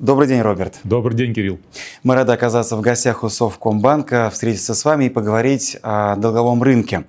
Добрый 0.00 0.26
день, 0.28 0.40
Роберт. 0.40 0.80
Добрый 0.82 1.14
день, 1.14 1.34
Кирилл. 1.34 1.58
Мы 2.04 2.14
рады 2.14 2.32
оказаться 2.32 2.74
в 2.74 2.80
гостях 2.80 3.22
у 3.22 3.28
Совкомбанка, 3.28 4.30
встретиться 4.32 4.74
с 4.74 4.82
вами 4.86 5.04
и 5.04 5.08
поговорить 5.10 5.76
о 5.82 6.16
долговом 6.16 6.62
рынке. 6.62 7.04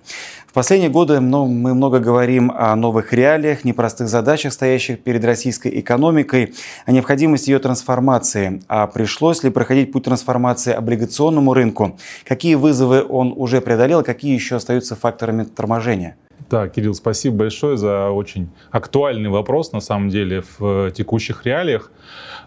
В 0.45 0.51
последние 0.51 0.89
годы 0.89 1.21
мы 1.21 1.73
много 1.73 1.99
говорим 1.99 2.51
о 2.53 2.75
новых 2.75 3.13
реалиях, 3.13 3.63
непростых 3.63 4.09
задачах, 4.09 4.51
стоящих 4.51 5.01
перед 5.01 5.23
российской 5.23 5.79
экономикой, 5.79 6.53
о 6.85 6.91
необходимости 6.91 7.51
ее 7.51 7.59
трансформации. 7.59 8.61
А 8.67 8.87
пришлось 8.87 9.41
ли 9.41 9.51
проходить 9.51 9.93
путь 9.93 10.03
трансформации 10.03 10.73
облигационному 10.73 11.53
рынку? 11.53 11.97
Какие 12.27 12.55
вызовы 12.55 13.05
он 13.07 13.33
уже 13.33 13.61
преодолел, 13.61 14.03
какие 14.03 14.33
еще 14.33 14.57
остаются 14.57 14.97
факторами 14.97 15.45
торможения? 15.45 16.17
Да, 16.51 16.67
Кирилл, 16.67 16.93
спасибо 16.93 17.37
большое 17.37 17.77
за 17.77 18.09
очень 18.09 18.49
актуальный 18.71 19.29
вопрос, 19.29 19.71
на 19.71 19.79
самом 19.79 20.09
деле, 20.09 20.43
в 20.59 20.91
текущих 20.91 21.45
реалиях. 21.45 21.93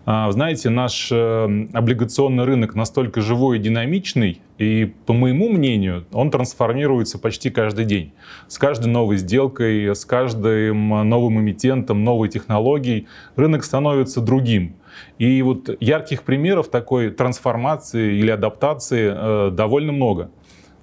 А, 0.04 0.30
знаете, 0.30 0.68
наш 0.68 1.08
э, 1.10 1.68
облигационный 1.72 2.44
рынок 2.44 2.74
настолько 2.74 3.22
живой 3.22 3.56
и 3.56 3.60
динамичный, 3.60 4.42
и, 4.58 4.92
по 5.06 5.14
моему 5.14 5.48
мнению, 5.48 6.04
он 6.12 6.30
трансформируется 6.30 7.18
почти 7.18 7.48
каждый 7.48 7.86
день. 7.86 8.12
С 8.46 8.58
каждой 8.58 8.88
новой 8.88 9.16
сделкой, 9.16 9.96
с 9.96 10.04
каждым 10.04 11.08
новым 11.08 11.40
эмитентом, 11.40 12.04
новой 12.04 12.28
технологией 12.28 13.06
рынок 13.36 13.64
становится 13.64 14.20
другим. 14.20 14.76
И 15.18 15.40
вот 15.40 15.70
ярких 15.80 16.24
примеров 16.24 16.68
такой 16.68 17.10
трансформации 17.10 18.18
или 18.18 18.30
адаптации 18.30 19.12
э, 19.14 19.50
довольно 19.50 19.92
много. 19.92 20.30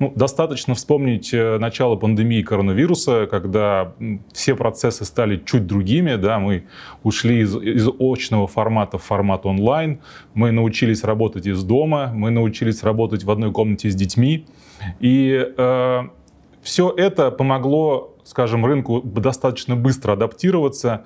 Ну, 0.01 0.11
достаточно 0.15 0.73
вспомнить 0.73 1.31
э, 1.31 1.59
начало 1.59 1.95
пандемии 1.95 2.41
коронавируса, 2.41 3.27
когда 3.29 3.93
все 4.33 4.55
процессы 4.55 5.05
стали 5.05 5.39
чуть 5.45 5.67
другими. 5.67 6.15
Да, 6.15 6.39
мы 6.39 6.63
ушли 7.03 7.41
из, 7.41 7.55
из 7.55 7.87
очного 7.99 8.47
формата 8.47 8.97
в 8.97 9.03
формат 9.03 9.45
онлайн, 9.45 9.99
мы 10.33 10.49
научились 10.49 11.03
работать 11.03 11.45
из 11.45 11.63
дома, 11.63 12.11
мы 12.15 12.31
научились 12.31 12.81
работать 12.81 13.23
в 13.25 13.29
одной 13.29 13.51
комнате 13.51 13.91
с 13.91 13.95
детьми. 13.95 14.47
И 14.99 15.39
э, 15.55 16.01
все 16.63 16.89
это 16.97 17.29
помогло, 17.29 18.15
скажем, 18.23 18.65
рынку 18.65 19.03
достаточно 19.03 19.75
быстро 19.75 20.13
адаптироваться. 20.13 21.05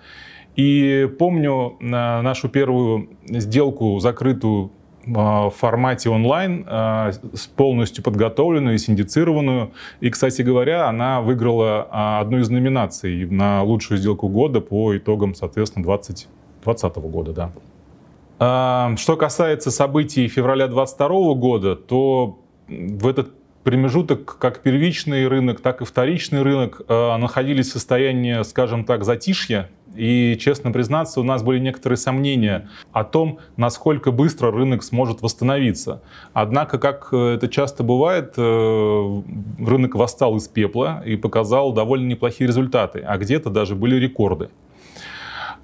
И 0.55 1.09
помню 1.19 1.75
э, 1.81 1.85
нашу 1.85 2.47
первую 2.47 3.09
сделку, 3.27 3.99
закрытую 3.99 4.71
в 5.05 5.53
формате 5.55 6.09
онлайн, 6.09 6.65
а, 6.67 7.11
полностью 7.55 8.03
подготовленную 8.03 8.75
и 8.75 8.77
синдицированную. 8.77 9.71
И, 9.99 10.09
кстати 10.09 10.41
говоря, 10.41 10.87
она 10.87 11.21
выиграла 11.21 11.87
а, 11.91 12.19
одну 12.21 12.39
из 12.39 12.49
номинаций 12.49 13.25
на 13.25 13.63
лучшую 13.63 13.97
сделку 13.97 14.27
года 14.27 14.61
по 14.61 14.97
итогам, 14.97 15.35
соответственно, 15.35 15.85
2020 15.85 16.95
года. 16.97 17.33
Да. 17.33 18.95
Что 18.97 19.15
касается 19.15 19.71
событий 19.71 20.27
февраля 20.27 20.67
2022 20.67 21.33
года, 21.35 21.75
то 21.75 22.39
в 22.67 23.07
этот 23.07 23.31
промежуток, 23.65 24.37
как 24.37 24.61
первичный 24.61 25.27
рынок, 25.27 25.59
так 25.59 25.81
и 25.81 25.85
вторичный 25.85 26.41
рынок 26.43 26.81
находились 26.87 27.69
в 27.69 27.73
состоянии, 27.73 28.41
скажем 28.43 28.85
так, 28.85 29.03
затишья, 29.03 29.69
и, 29.95 30.37
честно 30.39 30.71
признаться, 30.71 31.19
у 31.19 31.23
нас 31.23 31.41
были 31.41 31.59
некоторые 31.59 31.97
сомнения 31.97 32.69
о 32.91 33.03
том, 33.03 33.39
насколько 33.57 34.11
быстро 34.11 34.51
рынок 34.51 34.83
сможет 34.83 35.21
восстановиться. 35.21 36.01
Однако, 36.33 36.77
как 36.77 37.13
это 37.13 37.47
часто 37.47 37.83
бывает, 37.83 38.33
э, 38.37 39.21
рынок 39.59 39.95
восстал 39.95 40.35
из 40.35 40.47
пепла 40.47 41.01
и 41.05 41.15
показал 41.15 41.71
довольно 41.71 42.07
неплохие 42.07 42.47
результаты, 42.47 42.99
а 42.99 43.17
где-то 43.17 43.49
даже 43.49 43.75
были 43.75 43.95
рекорды. 43.95 44.49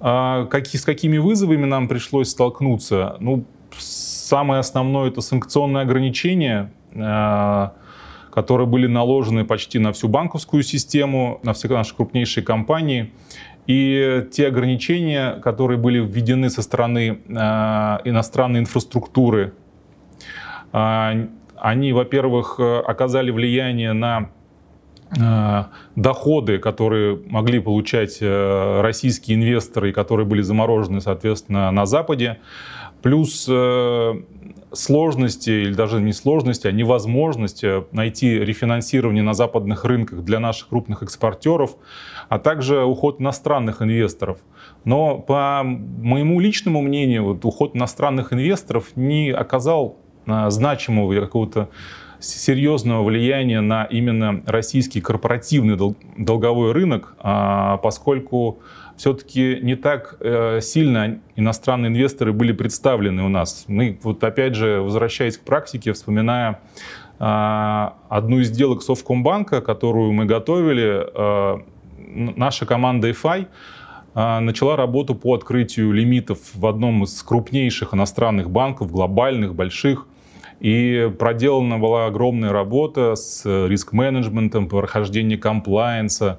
А 0.00 0.48
с 0.50 0.84
какими 0.84 1.18
вызовами 1.18 1.66
нам 1.66 1.86
пришлось 1.86 2.30
столкнуться? 2.30 3.16
Ну, 3.20 3.44
самое 3.78 4.60
основное 4.60 5.08
это 5.10 5.20
санкционные 5.20 5.82
ограничения, 5.82 6.72
э, 6.92 7.68
которые 8.32 8.66
были 8.66 8.86
наложены 8.86 9.44
почти 9.44 9.78
на 9.78 9.92
всю 9.92 10.08
банковскую 10.08 10.62
систему, 10.62 11.38
на 11.42 11.52
все 11.52 11.68
наши 11.68 11.94
крупнейшие 11.94 12.42
компании. 12.42 13.12
И 13.66 14.26
те 14.32 14.48
ограничения, 14.48 15.34
которые 15.34 15.78
были 15.78 16.00
введены 16.00 16.50
со 16.50 16.62
стороны 16.62 17.20
э, 17.28 17.32
иностранной 18.04 18.60
инфраструктуры, 18.60 19.52
э, 20.72 21.26
они, 21.56 21.92
во-первых, 21.92 22.58
оказали 22.58 23.30
влияние 23.30 23.92
на 23.92 24.30
э, 25.16 25.64
доходы, 25.94 26.58
которые 26.58 27.20
могли 27.28 27.60
получать 27.60 28.18
э, 28.20 28.80
российские 28.80 29.36
инвесторы, 29.36 29.92
которые 29.92 30.26
были 30.26 30.42
заморожены, 30.42 31.00
соответственно, 31.00 31.70
на 31.70 31.86
Западе. 31.86 32.38
Плюс 33.02 33.46
э, 33.48 34.14
сложности, 34.72 35.50
или 35.50 35.74
даже 35.74 36.00
не 36.00 36.12
сложности, 36.12 36.66
а 36.66 36.72
невозможности 36.72 37.84
найти 37.94 38.38
рефинансирование 38.38 39.22
на 39.22 39.34
западных 39.34 39.84
рынках 39.84 40.24
для 40.24 40.40
наших 40.40 40.68
крупных 40.68 41.02
экспортеров, 41.02 41.76
а 42.28 42.38
также 42.38 42.84
уход 42.84 43.20
иностранных 43.20 43.82
инвесторов. 43.82 44.38
Но 44.84 45.18
по 45.18 45.62
моему 45.64 46.40
личному 46.40 46.80
мнению, 46.80 47.24
вот, 47.24 47.44
уход 47.44 47.76
иностранных 47.76 48.32
инвесторов 48.32 48.96
не 48.96 49.30
оказал 49.30 49.98
а, 50.26 50.50
значимого 50.50 51.14
какого-то 51.20 51.68
серьезного 52.22 53.02
влияния 53.04 53.60
на 53.60 53.84
именно 53.84 54.42
российский 54.46 55.00
корпоративный 55.00 55.76
долговой 56.16 56.72
рынок, 56.72 57.14
а, 57.18 57.78
поскольку 57.78 58.60
все-таки 58.96 59.58
не 59.62 59.74
так 59.74 60.16
э, 60.20 60.60
сильно 60.60 61.18
иностранные 61.34 61.88
инвесторы 61.88 62.32
были 62.32 62.52
представлены 62.52 63.24
у 63.24 63.28
нас. 63.28 63.64
Мы 63.66 63.98
вот 64.02 64.22
опять 64.22 64.54
же, 64.54 64.80
возвращаясь 64.80 65.38
к 65.38 65.40
практике, 65.40 65.92
вспоминая 65.92 66.60
а, 67.18 67.94
одну 68.08 68.38
из 68.38 68.48
сделок 68.48 68.82
Совкомбанка, 68.82 69.60
которую 69.60 70.12
мы 70.12 70.26
готовили, 70.26 71.06
э, 71.14 71.58
наша 72.36 72.66
команда 72.66 73.10
EFI 73.10 73.46
начала 74.14 74.76
работу 74.76 75.14
по 75.14 75.34
открытию 75.34 75.90
лимитов 75.90 76.38
в 76.52 76.66
одном 76.66 77.04
из 77.04 77.22
крупнейших 77.22 77.94
иностранных 77.94 78.50
банков, 78.50 78.92
глобальных, 78.92 79.54
больших. 79.54 80.06
И 80.62 81.12
проделана 81.18 81.76
была 81.80 82.06
огромная 82.06 82.52
работа 82.52 83.16
с 83.16 83.44
риск-менеджментом, 83.44 84.68
прохождение 84.68 85.36
комплайенса, 85.36 86.38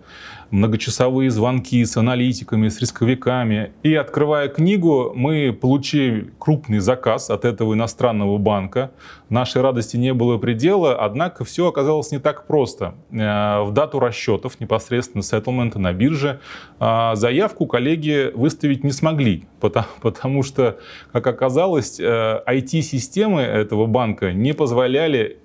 многочасовые 0.54 1.32
звонки 1.32 1.84
с 1.84 1.98
аналитиками, 1.98 2.70
с 2.70 2.80
рисковиками. 2.80 3.72
И 3.82 3.96
открывая 3.96 4.48
книгу, 4.50 5.12
мы 5.16 5.52
получили 5.52 6.32
крупный 6.38 6.78
заказ 6.78 7.32
от 7.32 7.44
этого 7.44 7.74
иностранного 7.74 8.38
банка. 8.38 8.92
Нашей 9.30 9.64
радости 9.64 9.98
не 9.98 10.14
было 10.14 10.38
предела, 10.38 10.96
однако 10.96 11.44
все 11.44 11.68
оказалось 11.68 12.12
не 12.12 12.20
так 12.20 12.46
просто. 12.46 12.94
Э, 13.12 13.64
в 13.64 13.72
дату 13.72 14.00
расчетов, 14.00 14.60
непосредственно 14.60 15.24
сеттлмента 15.24 15.80
на 15.80 15.92
бирже, 15.92 16.40
э, 16.80 17.12
заявку 17.16 17.66
коллеги 17.66 18.32
выставить 18.36 18.84
не 18.84 18.92
смогли, 18.92 19.46
потому, 19.60 19.88
потому 20.02 20.44
что, 20.44 20.78
как 21.12 21.26
оказалось, 21.26 22.00
IT-системы 22.00 23.42
э, 23.42 23.62
этого 23.62 23.88
банка 23.88 24.34
не 24.34 24.54
позволяли 24.54 25.38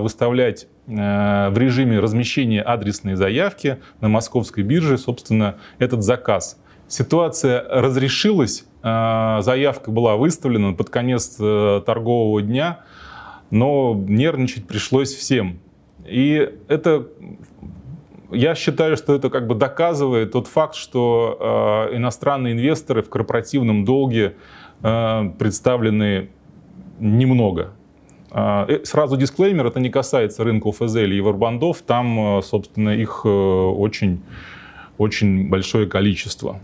выставлять 0.00 0.66
в 0.86 1.52
режиме 1.56 2.00
размещения 2.00 2.62
адресной 2.62 3.14
заявки 3.14 3.78
на 4.00 4.08
московской 4.08 4.64
бирже, 4.64 4.98
собственно, 4.98 5.56
этот 5.78 6.02
заказ. 6.02 6.58
Ситуация 6.88 7.64
разрешилась, 7.68 8.64
э, 8.82 9.38
заявка 9.42 9.92
была 9.92 10.16
выставлена 10.16 10.72
под 10.72 10.90
конец 10.90 11.36
э, 11.38 11.82
торгового 11.86 12.42
дня, 12.42 12.80
но 13.50 13.94
нервничать 13.94 14.66
пришлось 14.66 15.14
всем. 15.14 15.60
И 16.04 16.52
это, 16.66 17.06
я 18.32 18.56
считаю, 18.56 18.96
что 18.96 19.14
это 19.14 19.30
как 19.30 19.46
бы 19.46 19.54
доказывает 19.54 20.32
тот 20.32 20.48
факт, 20.48 20.74
что 20.74 21.88
иностранные 21.92 22.54
инвесторы 22.54 23.02
в 23.02 23.08
корпоративном 23.08 23.84
долге 23.84 24.34
представлены 24.80 26.30
немного. 26.98 27.74
А, 28.32 28.66
э, 28.68 28.84
сразу 28.84 29.16
дисклеймер, 29.16 29.66
это 29.66 29.80
не 29.80 29.90
касается 29.90 30.44
рынка 30.44 30.68
ОФЗ 30.68 30.96
или 30.96 31.14
евробандов, 31.14 31.82
там, 31.82 32.38
э, 32.38 32.42
собственно, 32.42 32.90
их 32.90 33.22
э, 33.24 33.28
очень, 33.28 34.22
очень 34.98 35.48
большое 35.48 35.86
количество. 35.86 36.60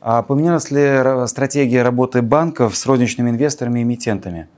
А 0.00 0.22
поменялась 0.22 0.70
ли 0.70 1.26
стратегия 1.26 1.82
работы 1.82 2.22
банков 2.22 2.76
с 2.76 2.86
розничными 2.86 3.30
инвесторами 3.30 3.80
и 3.80 3.82
эмитентами? 3.82 4.48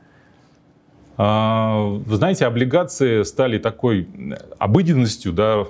А, 1.16 1.84
вы 1.84 2.16
знаете, 2.16 2.46
облигации 2.46 3.22
стали 3.22 3.58
такой 3.58 4.08
обыденностью, 4.58 5.32
да, 5.32 5.64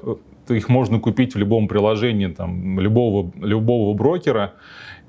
их 0.49 0.69
можно 0.69 0.99
купить 0.99 1.35
в 1.35 1.39
любом 1.39 1.69
приложении 1.69 2.27
там, 2.27 2.81
любого, 2.81 3.33
любого 3.41 3.95
брокера. 3.95 4.55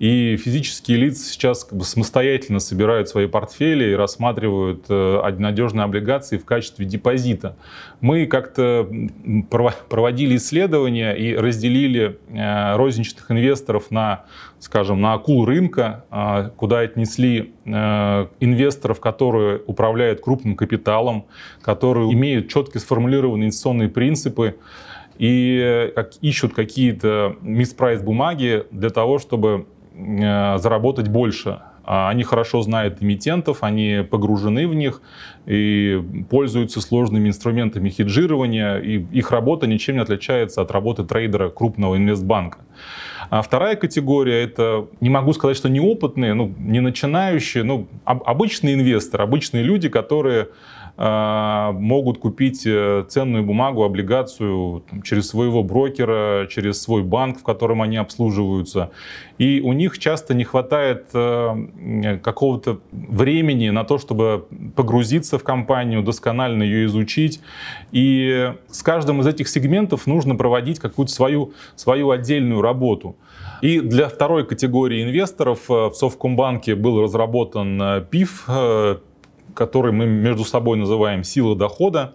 И 0.02 0.36
физические 0.36 0.98
лица 0.98 1.32
сейчас 1.32 1.64
как 1.64 1.78
бы 1.78 1.84
самостоятельно 1.84 2.60
собирают 2.60 3.08
свои 3.08 3.28
портфели 3.28 3.92
и 3.92 3.94
рассматривают 3.94 4.86
э, 4.90 5.36
надежные 5.38 5.84
облигации 5.84 6.40
в 6.40 6.46
качестве 6.46 6.88
депозита. 6.88 7.56
Мы 8.00 8.26
как-то 8.26 8.90
проводили 9.90 10.38
исследования 10.38 11.14
и 11.14 11.36
разделили 11.36 12.18
э, 12.30 12.76
розничных 12.78 13.30
инвесторов 13.30 13.92
на, 13.92 14.24
скажем, 14.58 15.02
на 15.02 15.14
акул 15.14 15.46
рынка, 15.46 16.04
э, 16.10 16.50
куда 16.56 16.80
отнесли 16.80 17.54
инвесторов, 17.64 19.00
которые 19.00 19.62
управляют 19.68 20.22
крупным 20.22 20.56
капиталом, 20.56 21.26
которые 21.62 22.12
имеют 22.12 22.50
четко 22.50 22.80
сформулированные 22.80 23.46
инвестиционные 23.46 23.88
принципы, 23.88 24.56
и 25.18 25.92
как, 25.96 26.12
ищут 26.22 26.54
какие-то 26.54 27.36
миспрайс 27.42 28.02
бумаги 28.02 28.66
для 28.72 28.90
того, 28.90 29.20
чтобы 29.20 29.68
Э, 29.94 30.58
заработать 30.58 31.10
больше. 31.10 31.60
А 31.84 32.10
они 32.10 32.24
хорошо 32.24 32.62
знают 32.62 33.02
эмитентов, 33.02 33.58
они 33.62 34.06
погружены 34.10 34.68
в 34.68 34.74
них 34.74 35.02
и 35.46 36.02
пользуются 36.30 36.80
сложными 36.80 37.28
инструментами 37.28 37.90
хеджирования, 37.90 38.78
и 38.78 39.00
их 39.12 39.32
работа 39.32 39.68
ничем 39.68 39.96
не 39.96 40.02
отличается 40.02 40.62
от 40.62 40.72
работы 40.72 41.04
трейдера 41.04 41.50
крупного 41.50 41.98
инвестбанка. 41.98 42.60
А 43.30 43.42
вторая 43.42 43.76
категория— 43.76 44.44
это, 44.44 44.88
не 45.02 45.10
могу 45.10 45.34
сказать, 45.34 45.58
что 45.58 45.70
неопытные, 45.70 46.34
ну, 46.34 46.54
не 46.58 46.80
начинающие, 46.80 47.64
ну, 47.64 47.88
обычные 48.06 48.76
инвесторы, 48.76 49.24
обычные 49.24 49.64
люди, 49.64 49.90
которые 49.90 50.50
могут 50.98 52.20
купить 52.20 52.64
э, 52.66 53.06
ценную 53.08 53.44
бумагу, 53.44 53.84
облигацию 53.84 54.84
там, 54.90 55.02
через 55.02 55.30
своего 55.30 55.64
брокера, 55.64 56.48
через 56.50 56.82
свой 56.82 57.02
банк, 57.02 57.40
в 57.40 57.44
котором 57.44 57.82
они 57.82 57.98
обслуживаются. 57.98 58.92
И 59.38 59.62
у 59.62 59.74
них 59.74 59.98
часто 59.98 60.34
не 60.34 60.44
хватает 60.44 61.08
э, 61.14 62.20
какого-то 62.22 62.82
времени 62.92 63.70
на 63.70 63.84
то, 63.84 63.98
чтобы 63.98 64.46
погрузиться 64.76 65.40
в 65.40 65.44
компанию, 65.44 66.04
досконально 66.04 66.64
ее 66.64 66.86
изучить. 66.86 67.42
И 67.92 68.54
с 68.68 68.84
каждым 68.84 69.22
из 69.22 69.28
этих 69.28 69.48
сегментов 69.48 70.06
нужно 70.06 70.36
проводить 70.36 70.80
какую-то 70.80 71.12
свою, 71.12 71.54
свою 71.76 72.12
отдельную 72.12 72.62
работу. 72.62 73.16
И 73.62 73.80
для 73.80 74.08
второй 74.10 74.46
категории 74.46 75.04
инвесторов 75.04 75.62
э, 75.70 75.74
в 75.90 75.94
Совкомбанке 75.94 76.76
был 76.76 77.02
разработан 77.02 78.06
ПИФ, 78.10 78.48
который 79.54 79.92
мы 79.92 80.06
между 80.06 80.46
собой 80.46 80.78
называем 80.78 81.24
сила 81.24 81.56
дохода. 81.56 82.14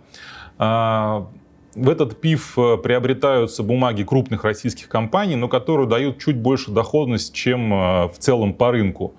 А, 0.59 1.29
в 1.77 1.91
этот 1.91 2.21
ПИФ 2.21 2.59
э, 2.59 2.77
приобретаются 2.79 3.62
бумаги 3.62 4.03
крупных 4.03 4.44
российских 4.44 4.88
компаний, 4.88 5.37
но 5.37 5.47
которые 5.47 5.87
дают 5.87 6.19
чуть 6.19 6.37
больше 6.37 6.71
доходность, 6.71 7.35
чем 7.35 7.73
э, 7.73 8.09
в 8.09 8.15
целом 8.19 8.55
по 8.55 8.73
рынку. 8.73 9.15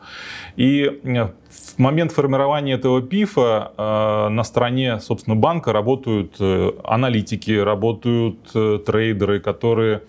И 0.55 0.99
э, 1.03 1.27
в 1.49 1.77
момент 1.77 2.11
формирования 2.11 2.73
этого 2.73 3.01
ПИФа 3.01 4.29
на 4.31 4.43
стороне, 4.43 4.99
собственно, 4.99 5.35
банка 5.35 5.71
работают 5.71 6.35
аналитики, 6.83 7.51
работают 7.51 8.51
трейдеры, 8.85 9.39
которые 9.39 10.01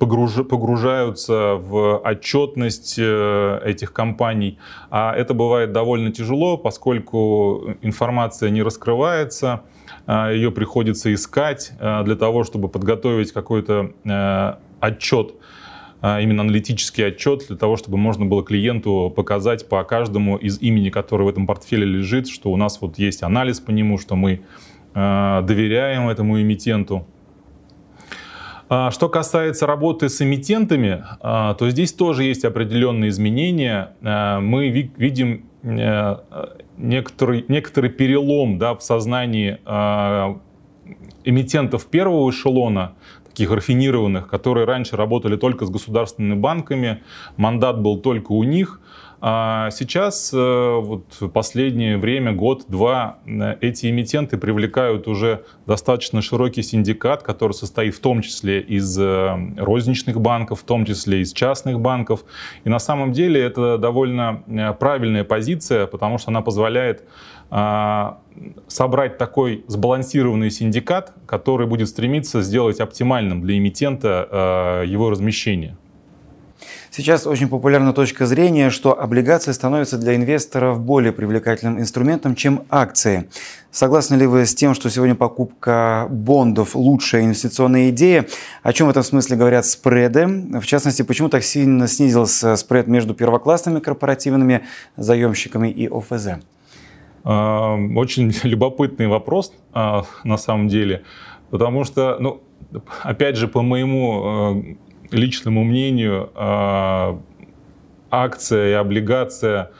погруж, 0.00 0.32
погружаются 0.48 1.54
в 1.54 1.98
отчетность 1.98 2.96
э, 2.98 3.60
этих 3.64 3.92
компаний. 3.92 4.58
А 4.90 5.14
это 5.14 5.34
бывает 5.34 5.72
довольно 5.72 6.10
тяжело, 6.10 6.56
поскольку 6.56 7.76
информация 7.82 8.50
не 8.50 8.62
раскрывается, 8.62 9.62
а 10.06 10.32
ее 10.32 10.50
приходится 10.50 11.12
искать 11.14 11.72
э, 11.78 12.02
для 12.04 12.16
того, 12.16 12.44
чтобы 12.44 12.68
подготовить 12.68 13.30
какой-то 13.32 13.92
э, 14.04 14.54
отчет 14.80 15.34
именно 16.02 16.40
аналитический 16.40 17.08
отчет 17.08 17.44
для 17.48 17.58
того, 17.58 17.76
чтобы 17.76 17.98
можно 17.98 18.24
было 18.24 18.42
клиенту 18.42 19.12
показать 19.14 19.68
по 19.68 19.84
каждому 19.84 20.38
из 20.38 20.58
имени, 20.62 20.88
которое 20.88 21.24
в 21.24 21.28
этом 21.28 21.46
портфеле 21.46 21.84
лежит, 21.84 22.26
что 22.26 22.50
у 22.50 22.56
нас 22.56 22.80
вот 22.80 22.98
есть 22.98 23.22
анализ 23.22 23.60
по 23.60 23.70
нему, 23.70 23.98
что 23.98 24.16
мы 24.16 24.40
доверяем 24.94 26.08
этому 26.08 26.40
эмитенту. 26.40 27.06
А, 28.72 28.92
что 28.92 29.08
касается 29.08 29.66
работы 29.66 30.08
с 30.08 30.22
эмитентами, 30.22 31.04
а, 31.20 31.54
то 31.54 31.68
здесь 31.70 31.92
тоже 31.92 32.22
есть 32.22 32.44
определенные 32.44 33.10
изменения. 33.10 33.96
А, 34.00 34.38
мы 34.38 34.68
видим 34.68 35.46
э, 35.64 36.16
некоторый, 36.76 37.44
некоторый 37.48 37.90
перелом 37.90 38.58
да, 38.58 38.76
в 38.76 38.82
сознании 38.82 39.58
эмитентов 41.24 41.86
первого 41.86 42.30
эшелона, 42.30 42.92
таких 43.26 43.50
рафинированных, 43.50 44.28
которые 44.28 44.66
раньше 44.66 44.96
работали 44.96 45.36
только 45.36 45.66
с 45.66 45.70
государственными 45.70 46.38
банками, 46.38 47.02
мандат 47.36 47.80
был 47.80 47.98
только 47.98 48.30
у 48.30 48.44
них, 48.44 48.80
а 49.22 49.68
сейчас, 49.70 50.32
э, 50.32 50.80
вот 50.80 51.04
последнее 51.34 51.98
время, 51.98 52.32
год-два, 52.32 53.18
э, 53.26 53.56
эти 53.60 53.90
эмитенты 53.90 54.38
привлекают 54.38 55.08
уже 55.08 55.44
достаточно 55.66 56.22
широкий 56.22 56.62
синдикат, 56.62 57.22
который 57.22 57.52
состоит 57.52 57.94
в 57.94 58.00
том 58.00 58.22
числе 58.22 58.60
из 58.60 58.98
э, 58.98 59.36
розничных 59.58 60.18
банков, 60.18 60.60
в 60.60 60.64
том 60.64 60.86
числе 60.86 61.20
из 61.20 61.34
частных 61.34 61.80
банков. 61.80 62.24
И 62.64 62.70
на 62.70 62.78
самом 62.78 63.12
деле 63.12 63.42
это 63.42 63.76
довольно 63.76 64.42
правильная 64.80 65.24
позиция, 65.24 65.86
потому 65.86 66.16
что 66.16 66.30
она 66.30 66.40
позволяет 66.40 67.04
собрать 68.68 69.18
такой 69.18 69.64
сбалансированный 69.66 70.52
синдикат, 70.52 71.12
который 71.26 71.66
будет 71.66 71.88
стремиться 71.88 72.42
сделать 72.42 72.78
оптимальным 72.78 73.42
для 73.42 73.58
эмитента 73.58 74.84
его 74.86 75.10
размещение. 75.10 75.76
Сейчас 76.90 77.26
очень 77.26 77.48
популярна 77.48 77.92
точка 77.92 78.26
зрения, 78.26 78.70
что 78.70 79.00
облигации 79.00 79.52
становятся 79.52 79.96
для 79.98 80.16
инвесторов 80.16 80.80
более 80.80 81.12
привлекательным 81.12 81.78
инструментом, 81.78 82.34
чем 82.34 82.62
акции. 82.68 83.28
Согласны 83.70 84.16
ли 84.16 84.26
вы 84.26 84.46
с 84.46 84.54
тем, 84.54 84.74
что 84.74 84.90
сегодня 84.90 85.14
покупка 85.14 86.08
бондов– 86.10 86.74
лучшая 86.74 87.22
инвестиционная 87.22 87.90
идея? 87.90 88.26
О 88.62 88.72
чем 88.72 88.88
в 88.88 88.90
этом 88.90 89.04
смысле 89.04 89.36
говорят 89.36 89.66
спреды? 89.66 90.26
В 90.26 90.66
частности, 90.66 91.02
почему 91.02 91.28
так 91.28 91.44
сильно 91.44 91.86
снизился 91.86 92.56
спред 92.56 92.88
между 92.88 93.14
первоклассными 93.14 93.78
корпоративными 93.78 94.62
заемщиками 94.96 95.68
и 95.68 95.88
ОФЗ? 95.88 96.40
А, 97.22 97.76
очень 97.96 98.32
любопытный 98.42 99.06
вопрос 99.06 99.52
а, 99.72 100.04
на 100.24 100.36
самом 100.36 100.68
деле, 100.68 101.04
потому 101.50 101.84
что, 101.84 102.16
ну, 102.18 102.42
опять 103.02 103.36
же, 103.36 103.48
по 103.48 103.62
моему 103.62 104.22
а, 104.24 104.62
личному 105.10 105.64
мнению, 105.64 106.30
а, 106.34 107.20
акция 108.10 108.70
и 108.70 108.72
облигация 108.72 109.70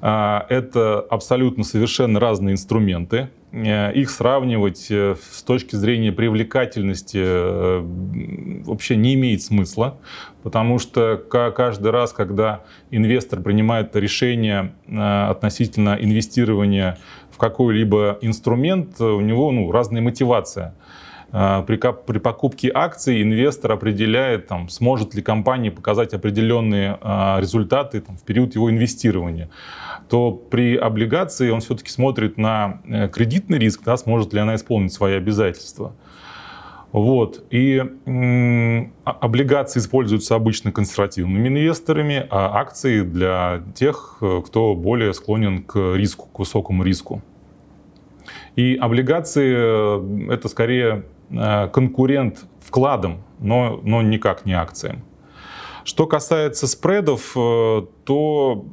а, 0.00 0.46
это 0.48 1.00
абсолютно 1.00 1.64
совершенно 1.64 2.18
разные 2.18 2.54
инструменты. 2.54 3.28
Э, 3.52 3.92
их 3.92 4.10
сравнивать 4.10 4.86
э, 4.90 5.14
с 5.20 5.42
точки 5.42 5.76
зрения 5.76 6.10
привлекательности 6.10 7.20
э, 7.22 7.82
вообще 8.64 8.96
не 8.96 9.12
имеет 9.12 9.42
смысла, 9.42 9.98
потому 10.42 10.78
что 10.78 11.18
каждый 11.18 11.90
раз, 11.90 12.14
когда 12.14 12.62
инвестор 12.90 13.42
принимает 13.42 13.94
решение 13.94 14.72
относительно 14.88 15.98
инвестирования 16.00 16.98
в 17.30 17.36
какой-либо 17.36 18.18
инструмент, 18.22 18.98
у 19.00 19.20
него 19.20 19.52
ну, 19.52 19.70
разная 19.70 20.00
мотивация. 20.00 20.74
А, 21.34 21.62
при, 21.62 21.76
при 21.78 22.18
покупке 22.18 22.70
акций 22.72 23.22
инвестор 23.22 23.72
определяет, 23.72 24.48
там, 24.48 24.68
сможет 24.68 25.14
ли 25.14 25.22
компания 25.22 25.70
показать 25.70 26.12
определенные 26.12 26.98
а, 27.00 27.38
результаты 27.40 28.02
там, 28.02 28.18
в 28.18 28.22
период 28.22 28.54
его 28.54 28.70
инвестирования. 28.70 29.48
То 30.10 30.32
при 30.32 30.76
облигации 30.76 31.48
он 31.48 31.60
все-таки 31.60 31.90
смотрит 31.90 32.36
на 32.36 32.82
э, 32.84 33.08
кредитный 33.08 33.58
риск, 33.58 33.82
да, 33.82 33.96
сможет 33.96 34.34
ли 34.34 34.40
она 34.40 34.56
исполнить 34.56 34.92
свои 34.92 35.14
обязательства. 35.14 35.94
Вот. 36.90 37.42
И 37.50 37.82
м, 38.04 38.92
облигации 39.04 39.80
используются 39.80 40.34
обычно 40.34 40.70
консервативными 40.70 41.48
инвесторами, 41.48 42.26
а 42.28 42.60
акции 42.60 43.00
для 43.00 43.62
тех, 43.74 44.18
э, 44.20 44.42
кто 44.44 44.74
более 44.74 45.14
склонен 45.14 45.62
к 45.62 45.94
риску, 45.94 46.28
к 46.28 46.40
высокому 46.40 46.82
риску. 46.82 47.22
И 48.56 48.76
облигации 48.76 49.54
э, 49.56 50.32
это 50.34 50.48
скорее 50.48 51.04
конкурент 51.72 52.44
вкладом, 52.60 53.22
но, 53.38 53.80
но 53.82 54.02
никак 54.02 54.44
не 54.46 54.52
акциям. 54.52 55.02
Что 55.84 56.06
касается 56.06 56.68
спредов, 56.68 57.32
э, 57.36 57.82
то 58.04 58.64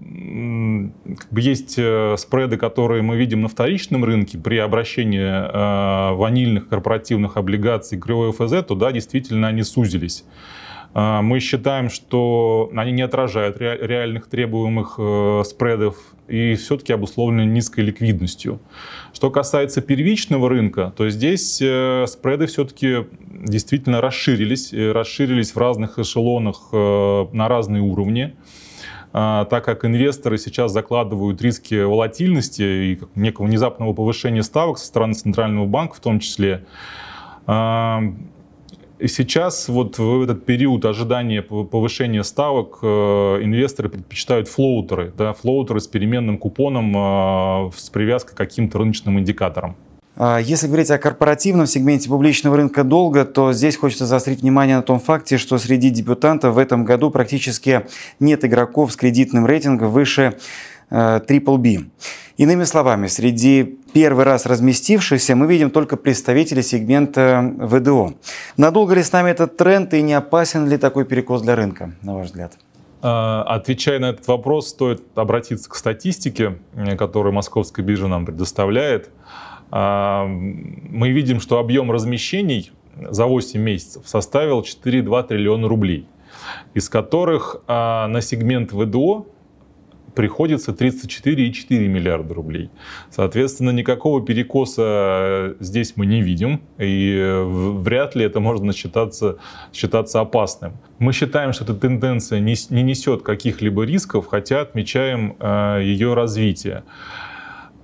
как 1.18 1.32
бы, 1.32 1.42
есть 1.42 1.76
э, 1.78 2.16
спреды, 2.18 2.58
которые 2.58 3.02
мы 3.02 3.18
видим 3.18 3.42
на 3.42 3.48
вторичном 3.48 4.06
рынке 4.06 4.38
при 4.38 4.58
обращении 4.58 5.20
э, 5.20 6.14
ванильных 6.16 6.70
корпоративных 6.70 7.38
облигаций 7.38 7.98
к 7.98 8.08
ОФЗ, 8.08 8.64
то 8.68 8.76
да, 8.76 8.92
действительно 8.92 9.48
они 9.48 9.64
сузились. 9.64 10.24
Э, 10.94 11.22
мы 11.22 11.40
считаем, 11.40 11.90
что 11.90 12.70
они 12.76 12.92
не 12.92 13.02
отражают 13.02 13.58
ре, 13.58 13.78
реальных 13.82 14.28
требуемых 14.28 14.96
э, 15.00 15.44
спредов 15.46 15.98
и 16.30 16.56
все-таки 16.56 16.94
обусловлены 16.94 17.46
низкой 17.46 17.82
ликвидностью. 17.82 18.60
Что 19.14 19.32
касается 19.32 19.82
первичного 19.82 20.50
рынка, 20.50 20.94
то 20.96 21.10
здесь 21.10 21.60
э, 21.62 22.06
спреды 22.08 22.46
все-таки 22.48 23.08
действительно 23.30 24.02
расширились, 24.02 24.74
расширились 24.74 25.52
в 25.52 25.58
разных 25.58 25.98
эшелонах 26.00 26.70
на 26.72 27.48
разные 27.48 27.82
уровни. 27.82 28.36
А, 29.12 29.46
так 29.46 29.66
как 29.66 29.86
инвесторы 29.86 30.38
сейчас 30.38 30.72
закладывают 30.72 31.42
риски 31.42 31.84
волатильности 31.84 32.62
и 32.62 33.00
некого 33.16 33.48
внезапного 33.48 33.94
повышения 33.94 34.44
ставок 34.44 34.78
со 34.78 34.86
стороны 34.86 35.14
Центрального 35.14 35.66
банка 35.66 35.96
в 35.96 36.00
том 36.00 36.20
числе. 36.20 36.66
Сейчас 39.08 39.70
вот 39.70 39.98
в 39.98 40.24
этот 40.24 40.46
период 40.46 40.84
ожидания 40.84 41.42
повышения 41.42 42.22
ставок 42.24 42.80
э, 42.82 42.88
инвесторы 43.42 43.88
предпочитают 43.88 44.50
флоутеры, 44.50 45.14
да, 45.18 45.32
флоутеры 45.32 45.80
с 45.80 45.88
переменным 45.88 46.38
купоном 46.38 46.94
а, 46.98 47.72
с 47.74 47.90
привязкой 47.90 48.34
к 48.36 48.38
каким-то 48.38 48.78
рыночным 48.78 49.18
индикаторам. 49.18 49.78
А, 50.18 50.40
если 50.40 50.68
говорить 50.68 50.92
о 50.92 50.98
корпоративном 50.98 51.66
сегменте 51.66 52.10
публичного 52.10 52.58
рынка 52.58 52.84
долга, 52.84 53.24
то 53.24 53.54
здесь 53.54 53.78
хочется 53.78 54.06
заострить 54.06 54.42
внимание 54.42 54.76
на 54.76 54.82
том 54.82 55.00
факте, 55.00 55.38
что 55.38 55.58
среди 55.60 55.92
дебютантов 55.92 56.56
в 56.56 56.58
этом 56.58 56.84
году 56.84 57.10
практически 57.10 57.86
нет 58.20 58.44
игроков 58.44 58.92
с 58.92 58.98
кредитным 58.98 59.46
рейтингом 59.46 59.92
выше 59.92 60.38
BBB. 60.92 61.78
Э, 61.78 61.84
Иными 62.40 62.64
словами, 62.64 63.08
среди 63.08 63.79
первый 63.94 64.26
раз 64.26 64.46
разместившихся 64.46 65.36
мы 65.36 65.48
видим 65.48 65.70
только 65.72 65.98
представителей 65.98 66.64
сегмента 66.64 67.54
ВДО. 67.58 68.14
Надолго 68.58 68.96
ли 68.96 69.04
с 69.04 69.12
нами 69.12 69.32
этот 69.32 69.58
тренд 69.58 69.94
и 69.94 70.02
не 70.02 70.14
опасен 70.14 70.68
ли 70.68 70.78
такой 70.78 71.06
перекос 71.06 71.42
для 71.42 71.56
рынка, 71.56 71.94
на 72.02 72.16
ваш 72.16 72.28
взгляд? 72.28 72.58
А, 73.02 73.44
отвечая 73.44 74.00
на 74.00 74.10
этот 74.10 74.28
вопрос, 74.28 74.70
стоит 74.70 75.02
обратиться 75.16 75.70
к 75.70 75.76
статистике, 75.76 76.60
которую 76.98 77.34
Московская 77.34 77.82
биржа 77.82 78.08
нам 78.08 78.26
предоставляет. 78.26 79.10
А, 79.72 80.26
мы 80.26 81.10
видим, 81.10 81.40
что 81.40 81.60
объем 81.60 81.92
размещений 81.92 82.72
за 82.98 83.26
8 83.26 83.60
месяцев 83.60 84.04
составил 84.06 84.62
4,2 84.62 85.28
триллиона 85.28 85.68
рублей, 85.68 86.08
из 86.74 86.90
которых 86.90 87.62
а, 87.68 88.08
на 88.08 88.22
сегмент 88.22 88.74
ВДО 88.74 89.28
приходится 90.16 90.72
34,4 90.72 91.88
миллиарда 91.88 92.34
рублей. 92.34 92.70
Соответственно, 93.10 93.72
никакого 93.72 94.26
перекоса 94.26 94.84
э, 94.84 95.56
здесь 95.60 95.94
мы 95.96 96.06
не 96.06 96.22
видим, 96.22 96.62
и 96.78 97.16
э, 97.18 97.44
вряд 97.44 98.16
ли 98.16 98.26
это 98.26 98.40
можно 98.40 98.74
считаться, 98.74 99.38
считаться 99.74 100.20
опасным. 100.20 100.74
Мы 101.00 101.14
считаем, 101.14 101.54
что 101.54 101.64
эта 101.64 101.76
тенденция 101.76 102.40
не, 102.40 102.56
не 102.70 102.84
несет 102.84 103.24
каких-либо 103.24 103.84
рисков, 103.84 104.28
хотя 104.28 104.62
отмечаем 104.62 105.36
э, 105.40 105.82
ее 105.84 106.14
развитие. 106.14 106.84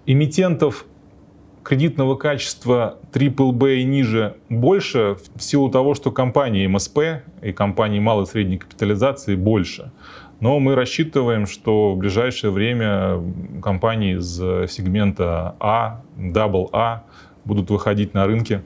Эмитентов 0.06 0.86
кредитного 1.66 2.16
качества 2.16 3.00
BBB 3.12 3.78
и 3.78 3.84
ниже 3.84 4.36
больше 4.50 5.18
в 5.36 5.42
силу 5.42 5.70
того, 5.70 5.96
что 5.96 6.12
компании 6.12 6.68
МСП 6.68 7.24
и 7.42 7.52
компании 7.52 8.00
малой 8.00 8.26
и 8.26 8.28
средней 8.28 8.58
капитализации 8.58 9.36
больше. 9.36 9.92
Но 10.40 10.60
мы 10.60 10.76
рассчитываем, 10.76 11.48
что 11.48 11.94
в 11.94 11.98
ближайшее 11.98 12.52
время 12.52 13.22
компании 13.62 14.18
из 14.18 14.38
сегмента 14.72 15.56
А, 15.60 16.02
AA 16.18 17.00
будут 17.46 17.70
выходить 17.70 18.14
на 18.14 18.26
рынки 18.26 18.62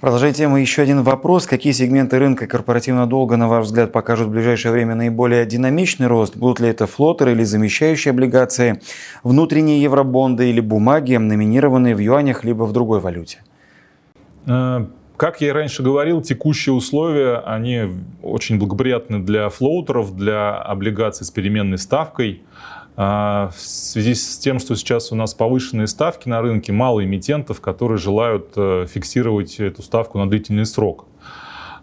Продолжая 0.00 0.32
тему, 0.32 0.56
еще 0.56 0.80
один 0.80 1.02
вопрос. 1.02 1.44
Какие 1.46 1.74
сегменты 1.74 2.18
рынка 2.18 2.46
корпоративного 2.46 3.06
долга, 3.06 3.36
на 3.36 3.48
ваш 3.48 3.66
взгляд, 3.66 3.92
покажут 3.92 4.28
в 4.28 4.30
ближайшее 4.30 4.72
время 4.72 4.94
наиболее 4.94 5.44
динамичный 5.44 6.06
рост? 6.06 6.38
Будут 6.38 6.58
ли 6.58 6.68
это 6.68 6.86
флотеры 6.86 7.32
или 7.32 7.44
замещающие 7.44 8.10
облигации, 8.12 8.80
внутренние 9.22 9.82
евробонды 9.82 10.48
или 10.48 10.60
бумаги, 10.60 11.16
номинированные 11.16 11.94
в 11.94 11.98
юанях 11.98 12.44
либо 12.44 12.62
в 12.62 12.72
другой 12.72 13.00
валюте? 13.00 13.40
Как 15.20 15.42
я 15.42 15.48
и 15.48 15.50
раньше 15.50 15.82
говорил, 15.82 16.22
текущие 16.22 16.72
условия, 16.72 17.42
они 17.44 17.90
очень 18.22 18.58
благоприятны 18.58 19.18
для 19.18 19.50
флоутеров, 19.50 20.16
для 20.16 20.56
облигаций 20.56 21.26
с 21.26 21.30
переменной 21.30 21.76
ставкой. 21.76 22.40
А, 22.96 23.50
в 23.54 23.60
связи 23.60 24.14
с 24.14 24.38
тем, 24.38 24.58
что 24.58 24.74
сейчас 24.76 25.12
у 25.12 25.16
нас 25.16 25.34
повышенные 25.34 25.88
ставки 25.88 26.26
на 26.26 26.40
рынке, 26.40 26.72
мало 26.72 27.04
эмитентов, 27.04 27.60
которые 27.60 27.98
желают 27.98 28.52
э, 28.56 28.86
фиксировать 28.88 29.60
эту 29.60 29.82
ставку 29.82 30.16
на 30.16 30.26
длительный 30.26 30.64
срок. 30.64 31.04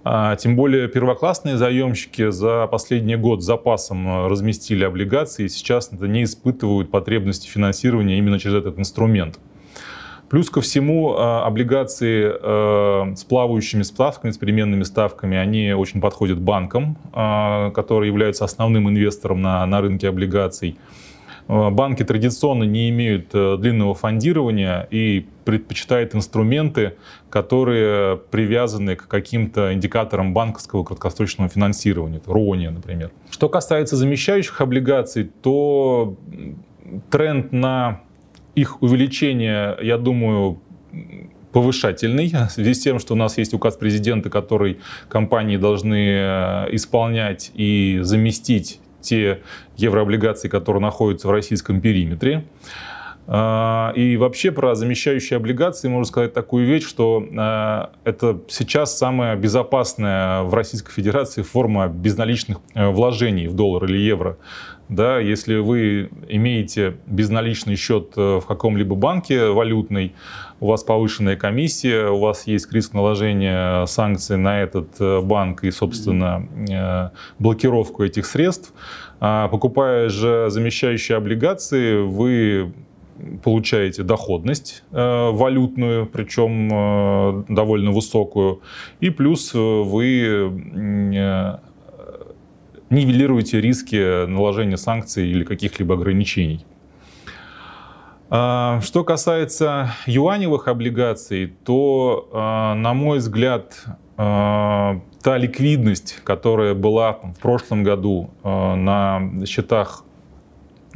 А, 0.03 0.35
тем 0.35 0.55
более 0.55 0.87
первоклассные 0.87 1.57
заемщики 1.57 2.31
за 2.31 2.65
последний 2.65 3.17
год 3.17 3.43
запасом 3.43 4.07
э, 4.07 4.27
разместили 4.29 4.83
облигации 4.83 5.45
и 5.45 5.49
сейчас 5.49 5.91
не 5.91 6.23
испытывают 6.23 6.89
потребности 6.89 7.47
финансирования 7.47 8.17
именно 8.17 8.39
через 8.39 8.55
этот 8.55 8.79
инструмент. 8.79 9.37
Плюс 10.29 10.49
ко 10.49 10.61
всему, 10.61 11.13
э, 11.13 11.17
облигации 11.17 13.15
с 13.15 13.23
плавающими 13.23 13.83
ставками, 13.83 14.31
с 14.31 14.37
переменными 14.37 14.83
ставками, 14.83 15.37
они 15.37 15.73
очень 15.73 16.01
подходят 16.01 16.39
банкам, 16.39 16.97
которые 17.73 18.09
являются 18.09 18.45
основным 18.45 18.89
инвестором 18.89 19.41
на, 19.41 19.65
на 19.65 19.81
рынке 19.81 20.09
облигаций. 20.09 20.77
Банки 21.47 22.03
традиционно 22.03 22.65
не 22.65 22.89
имеют 22.89 23.29
э, 23.33 23.55
длинного 23.57 23.95
фондирования 23.95 24.85
и 24.91 25.25
предпочитают 25.45 26.13
инструменты, 26.13 26.95
которые 27.29 28.17
привязаны 28.17 28.97
к 28.97 29.07
каким-то 29.07 29.73
индикаторам 29.73 30.33
банковского 30.33 30.83
краткосрочного 30.83 31.49
финансирования, 31.49 32.19
РОНИ, 32.25 32.67
например. 32.67 33.11
Что 33.29 33.47
касается 33.47 33.95
замещающих 33.95 34.59
облигаций, 34.59 35.31
то 35.41 36.17
тренд 37.09 37.53
на 37.53 38.01
их 38.57 38.81
увеличение, 38.81 39.77
я 39.81 39.97
думаю, 39.97 40.59
повышательный, 41.51 42.27
в 42.49 42.51
связи 42.51 42.73
с 42.73 42.79
тем, 42.79 42.99
что 42.99 43.13
у 43.13 43.17
нас 43.17 43.37
есть 43.37 43.53
указ 43.53 43.77
президента, 43.77 44.29
который 44.29 44.79
компании 45.09 45.57
должны 45.57 46.09
э, 46.09 46.75
исполнять 46.75 47.51
и 47.53 47.99
заместить 48.01 48.79
те 48.99 49.41
еврооблигации, 49.77 50.49
которые 50.49 50.81
находятся 50.81 51.27
в 51.27 51.31
российском 51.31 51.81
периметре. 51.81 52.45
А, 53.29 53.91
и 53.93 54.15
вообще 54.15 54.51
про 54.51 54.73
замещающие 54.73 55.35
облигации 55.35 55.89
можно 55.89 56.05
сказать 56.05 56.33
такую 56.33 56.65
вещь, 56.65 56.87
что 56.87 57.25
а, 57.37 57.91
это 58.05 58.39
сейчас 58.47 58.97
самая 58.97 59.35
безопасная 59.35 60.43
в 60.43 60.53
Российской 60.53 60.93
Федерации 60.93 61.41
форма 61.41 61.89
безналичных 61.89 62.59
э, 62.73 62.87
вложений 62.87 63.47
в 63.47 63.53
доллар 63.53 63.83
или 63.83 63.97
евро. 63.97 64.37
Да, 64.87 65.19
если 65.19 65.57
вы 65.57 66.09
имеете 66.29 66.95
безналичный 67.05 67.75
счет 67.75 68.13
э, 68.15 68.39
в 68.41 68.45
каком-либо 68.45 68.95
банке 68.95 69.47
валютный, 69.49 70.15
у 70.61 70.67
вас 70.67 70.83
повышенная 70.83 71.35
комиссия, 71.35 72.07
у 72.07 72.19
вас 72.19 72.47
есть 72.47 72.71
риск 72.71 72.93
наложения 72.93 73.85
санкций 73.87 74.37
на 74.37 74.61
этот 74.61 74.87
э, 75.01 75.19
банк 75.19 75.65
и, 75.65 75.71
собственно, 75.71 76.47
блокировку 77.39 78.05
этих 78.05 78.25
средств, 78.25 78.73
а 79.19 79.49
покупая 79.49 80.07
же 80.07 80.45
замещающие 80.49 81.17
облигации, 81.17 82.01
вы 82.01 82.71
получаете 83.43 84.03
доходность 84.03 84.83
э, 84.91 85.29
валютную, 85.31 86.05
причем 86.05 86.69
э, 86.71 87.43
довольно 87.49 87.91
высокую, 87.91 88.61
и 88.99 89.09
плюс 89.09 89.53
э, 89.53 89.57
вы 89.57 90.51
э, 91.15 91.57
нивелируете 92.89 93.61
риски 93.61 94.25
наложения 94.25 94.77
санкций 94.77 95.27
или 95.27 95.43
каких-либо 95.43 95.95
ограничений. 95.95 96.65
А, 98.29 98.81
что 98.81 99.03
касается 99.03 99.91
юаневых 100.05 100.67
облигаций, 100.67 101.53
то, 101.63 102.29
э, 102.31 102.37
на 102.77 102.93
мой 102.93 103.19
взгляд, 103.19 103.85
э, 104.17 104.99
та 105.23 105.37
ликвидность, 105.37 106.21
которая 106.23 106.73
была 106.73 107.13
в 107.13 107.39
прошлом 107.41 107.83
году 107.83 108.29
на 108.43 109.21
счетах 109.45 110.05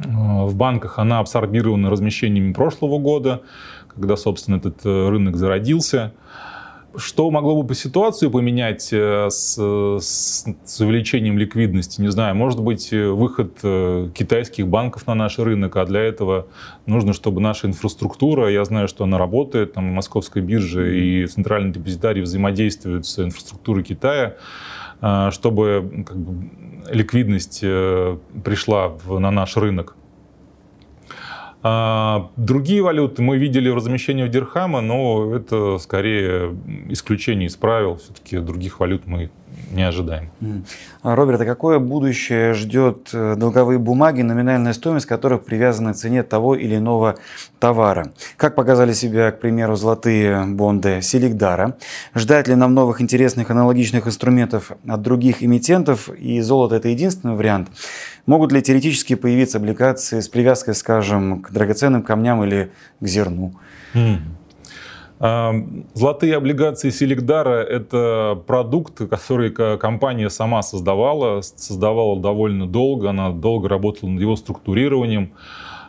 в 0.04 0.54
банках 0.54 0.98
она 0.98 1.18
абсорбирована 1.18 1.90
размещениями 1.90 2.52
прошлого 2.52 2.98
года, 2.98 3.42
когда, 3.88 4.16
собственно, 4.16 4.56
этот 4.56 4.84
э, 4.84 5.08
рынок 5.08 5.36
зародился. 5.36 6.12
Что 6.94 7.30
могло 7.30 7.60
бы 7.62 7.66
по 7.66 7.74
ситуацию 7.74 8.30
поменять 8.30 8.90
э, 8.92 9.28
с, 9.30 9.56
с, 9.56 10.44
с 10.64 10.80
увеличением 10.80 11.38
ликвидности? 11.38 12.00
Не 12.00 12.08
знаю, 12.08 12.34
может 12.34 12.60
быть, 12.60 12.90
выход 12.92 13.58
китайских 14.14 14.68
банков 14.68 15.06
на 15.06 15.14
наш 15.14 15.38
рынок, 15.38 15.76
а 15.76 15.86
для 15.86 16.00
этого 16.00 16.48
нужно, 16.86 17.12
чтобы 17.12 17.40
наша 17.40 17.66
инфраструктура, 17.66 18.50
я 18.50 18.64
знаю, 18.64 18.88
что 18.88 19.04
она 19.04 19.18
работает, 19.18 19.74
там 19.74 19.84
Московская 19.84 20.42
биржа 20.42 20.84
и 20.86 21.26
Центральный 21.26 21.72
депозитарий 21.72 22.22
взаимодействуют 22.22 23.06
с 23.06 23.18
инфраструктурой 23.18 23.84
Китая, 23.84 24.36
чтобы 25.30 26.04
как 26.06 26.16
бы, 26.16 26.50
ликвидность 26.90 27.60
э, 27.62 28.16
пришла 28.44 28.88
в, 28.88 29.18
на 29.18 29.30
наш 29.30 29.56
рынок. 29.56 29.96
А 31.64 32.30
другие 32.36 32.82
валюты 32.82 33.22
мы 33.22 33.38
видели 33.38 33.68
в 33.68 33.76
размещении 33.76 34.24
в 34.24 34.28
дирхама, 34.28 34.80
но 34.80 35.34
это 35.34 35.78
скорее 35.78 36.56
исключение 36.88 37.46
из 37.46 37.56
правил. 37.56 37.96
Все-таки 37.96 38.38
других 38.38 38.80
валют 38.80 39.06
мы 39.06 39.30
не 39.70 39.82
ожидаем. 39.82 40.30
А, 41.02 41.16
Роберт, 41.16 41.40
а 41.40 41.44
какое 41.44 41.78
будущее 41.78 42.52
ждет 42.52 43.10
э, 43.12 43.34
долговые 43.36 43.78
бумаги, 43.78 44.22
номинальная 44.22 44.72
стоимость 44.72 45.06
которых 45.06 45.44
привязана 45.44 45.92
к 45.92 45.96
цене 45.96 46.22
того 46.22 46.54
или 46.54 46.76
иного 46.76 47.16
товара? 47.58 48.12
Как 48.36 48.54
показали 48.54 48.92
себя, 48.92 49.30
к 49.32 49.40
примеру, 49.40 49.76
золотые 49.76 50.44
бонды 50.46 51.00
Селигдара? 51.02 51.76
Ждать 52.14 52.48
ли 52.48 52.54
нам 52.54 52.74
новых 52.74 53.00
интересных 53.00 53.50
аналогичных 53.50 54.06
инструментов 54.06 54.72
от 54.86 55.02
других 55.02 55.42
эмитентов? 55.42 56.08
И 56.10 56.40
золото– 56.40 56.74
это 56.76 56.88
единственный 56.88 57.34
вариант? 57.34 57.70
Могут 58.26 58.52
ли 58.52 58.62
теоретически 58.62 59.14
появиться 59.14 59.58
облигации 59.58 60.20
с 60.20 60.28
привязкой, 60.28 60.74
скажем, 60.74 61.42
к 61.42 61.50
драгоценным 61.50 62.02
камням 62.02 62.44
или 62.44 62.70
к 63.00 63.06
зерну? 63.06 63.54
Mm. 63.94 64.18
Золотые 65.22 66.36
облигации 66.36 66.90
Селигдара– 66.90 67.62
это 67.68 68.42
продукт, 68.44 69.08
который 69.08 69.50
компания 69.50 70.28
сама 70.30 70.62
создавала, 70.62 71.42
создавала 71.42 72.18
довольно 72.20 72.66
долго, 72.66 73.10
она 73.10 73.30
долго 73.30 73.68
работала 73.68 74.10
над 74.10 74.20
его 74.20 74.34
структурированием. 74.34 75.32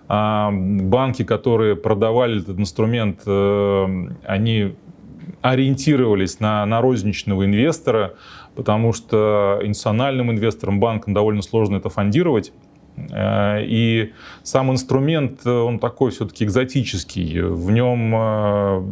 Банки, 0.07 1.23
которые 1.23 1.75
продавали 1.75 2.41
этот 2.41 2.59
инструмент, 2.59 3.21
э, 3.25 4.07
они 4.25 4.75
ориентировались 5.41 6.39
на, 6.39 6.63
на 6.67 6.81
розничного 6.81 7.45
инвестора, 7.45 8.13
потому 8.55 8.93
что 8.93 9.59
институциональным 9.63 10.29
инвесторам, 10.29 10.79
банкам 10.79 11.13
довольно 11.15 11.41
сложно 11.41 11.77
это 11.77 11.89
фондировать. 11.89 12.53
Э, 13.11 13.63
и 13.63 14.13
сам 14.43 14.71
инструмент, 14.71 15.41
э, 15.45 15.49
он 15.49 15.79
такой 15.79 16.11
все-таки 16.11 16.45
экзотический. 16.45 17.41
В 17.41 17.71
нем 17.71 18.13
э, 18.15 18.83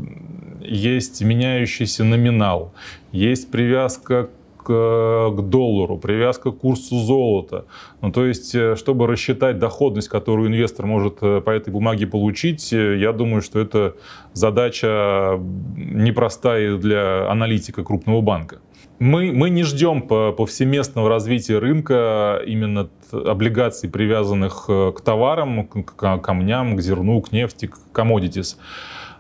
есть 0.62 1.22
меняющийся 1.22 2.04
номинал, 2.04 2.74
есть 3.12 3.52
привязка 3.52 4.30
к, 4.58 4.64
к 4.64 5.42
доллару, 5.42 5.98
привязка 5.98 6.52
к 6.52 6.60
курсу 6.60 7.00
золота. 7.00 7.66
Ну, 8.02 8.12
то 8.12 8.26
есть, 8.26 8.56
чтобы 8.78 9.08
рассчитать 9.08 9.58
доходность, 9.58 10.08
которую 10.08 10.50
инвестор 10.50 10.86
может 10.86 11.20
по 11.20 11.50
этой 11.50 11.72
бумаге 11.72 12.06
получить, 12.06 12.72
я 12.72 13.12
думаю, 13.12 13.42
что 13.42 13.60
это 13.60 13.96
задача 14.34 15.40
непростая 15.76 16.78
для 16.78 17.28
аналитика 17.32 17.84
крупного 17.84 18.22
банка. 18.22 18.60
Мы, 19.00 19.32
мы 19.32 19.50
не 19.50 19.64
ждем 19.64 20.04
повсеместного 20.04 21.10
развития 21.10 21.58
рынка 21.58 22.40
именно 22.46 22.88
облигаций, 23.14 23.90
привязанных 23.90 24.66
э, 24.68 24.92
к 24.96 25.02
товарам, 25.02 25.68
к 25.68 26.18
камням, 26.20 26.76
к 26.76 26.82
зерну, 26.82 27.22
к 27.22 27.32
нефти, 27.32 27.68
к 27.68 27.78
commodities. 27.94 28.58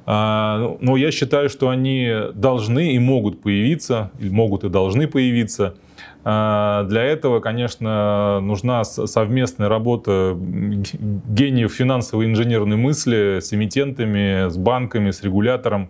А, 0.05 0.77
но 0.81 0.97
я 0.97 1.11
считаю, 1.11 1.49
что 1.49 1.69
они 1.69 2.11
должны 2.33 2.93
и 2.93 2.99
могут 2.99 3.41
появиться, 3.41 4.11
могут 4.19 4.63
и 4.63 4.69
должны 4.69 5.07
появиться. 5.07 5.75
А, 6.23 6.83
для 6.83 7.03
этого, 7.03 7.39
конечно, 7.39 8.39
нужна 8.41 8.83
совместная 8.83 9.69
работа 9.69 10.37
гениев 10.37 11.73
финансовой 11.73 12.27
инженерной 12.27 12.77
мысли 12.77 13.39
с 13.41 13.53
эмитентами, 13.53 14.49
с 14.49 14.57
банками, 14.57 15.11
с 15.11 15.23
регулятором, 15.23 15.89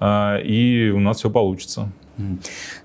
а, 0.00 0.38
и 0.38 0.90
у 0.90 1.00
нас 1.00 1.18
все 1.18 1.30
получится. 1.30 1.90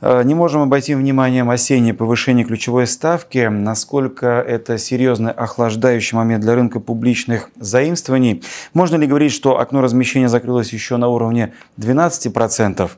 Э, 0.02 0.24
не 0.24 0.36
можем 0.36 0.62
обойти 0.62 0.96
вниманием 0.96 1.50
осеннее 1.50 1.94
повышение 1.94 2.46
ключевой 2.46 2.88
ставки. 2.88 3.48
Насколько 3.48 4.28
это 4.42 4.78
серьезный 4.78 5.32
охлаждающий 5.32 6.16
момент 6.16 6.44
для 6.44 6.56
рынка 6.56 6.80
публичных 6.80 7.50
заимствований? 7.56 8.44
Можно 8.74 8.98
ли 8.98 9.08
говорить, 9.08 9.32
что 9.32 9.60
окно 9.60 9.82
размещения 9.82 10.30
закрылось 10.30 10.74
еще 10.74 10.98
на 10.98 11.08
уровне 11.08 11.54
12%? 11.78 12.90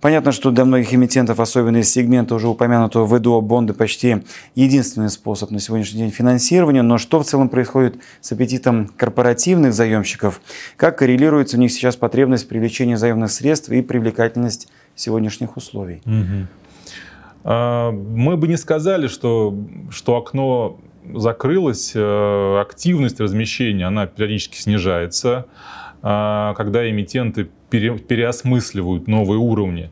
Понятно, 0.00 0.32
что 0.32 0.50
для 0.50 0.64
многих 0.64 0.94
эмитентов, 0.94 1.40
особенно 1.40 1.76
из 1.78 1.90
сегмента 1.90 2.34
уже 2.34 2.48
упомянутого 2.48 3.04
ВДО, 3.04 3.40
бонды 3.40 3.74
почти 3.74 4.22
единственный 4.54 5.10
способ 5.10 5.50
на 5.50 5.60
сегодняшний 5.60 6.00
день 6.00 6.10
финансирования. 6.10 6.82
Но 6.82 6.96
что 6.96 7.20
в 7.20 7.24
целом 7.24 7.50
происходит 7.50 7.96
с 8.20 8.32
аппетитом 8.32 8.88
корпоративных 8.96 9.74
заемщиков? 9.74 10.40
Как 10.76 10.98
коррелируется 10.98 11.58
у 11.58 11.60
них 11.60 11.70
сейчас 11.70 11.96
потребность 11.96 12.48
привлечения 12.48 12.96
заемных 12.96 13.30
средств 13.30 13.68
и 13.70 13.82
привлекательность 13.82 14.68
сегодняшних 14.94 15.56
условий. 15.56 16.02
Угу. 16.06 17.52
Мы 17.52 18.36
бы 18.36 18.48
не 18.48 18.56
сказали, 18.56 19.06
что, 19.06 19.54
что 19.90 20.16
окно 20.16 20.78
закрылось, 21.14 21.92
э, 21.94 22.60
активность 22.60 23.20
размещения, 23.20 23.86
она 23.86 24.06
периодически 24.06 24.58
снижается, 24.58 25.46
а, 25.46 25.89
когда 26.02 26.88
эмитенты 26.88 27.48
пере, 27.68 27.98
переосмысливают 27.98 29.06
новые 29.08 29.38
уровни. 29.38 29.90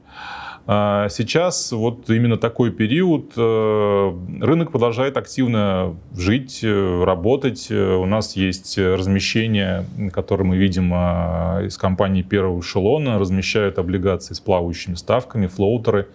А 0.70 1.08
сейчас 1.08 1.72
вот 1.72 2.10
именно 2.10 2.36
такой 2.36 2.70
период 2.70 3.32
э, 3.38 4.12
рынок 4.42 4.70
продолжает 4.70 5.16
активно 5.16 5.96
жить, 6.14 6.60
э, 6.62 7.04
работать. 7.04 7.70
У 7.70 8.04
нас 8.04 8.36
есть 8.36 8.76
размещение, 8.76 9.86
которое 10.12 10.44
мы 10.44 10.58
видим 10.58 10.92
а, 10.94 11.62
из 11.62 11.78
компании 11.78 12.20
первого 12.20 12.60
эшелона, 12.60 13.18
размещают 13.18 13.78
облигации 13.78 14.34
с 14.34 14.40
плавающими 14.40 14.94
ставками, 14.94 15.46
флоутеры. 15.46 16.08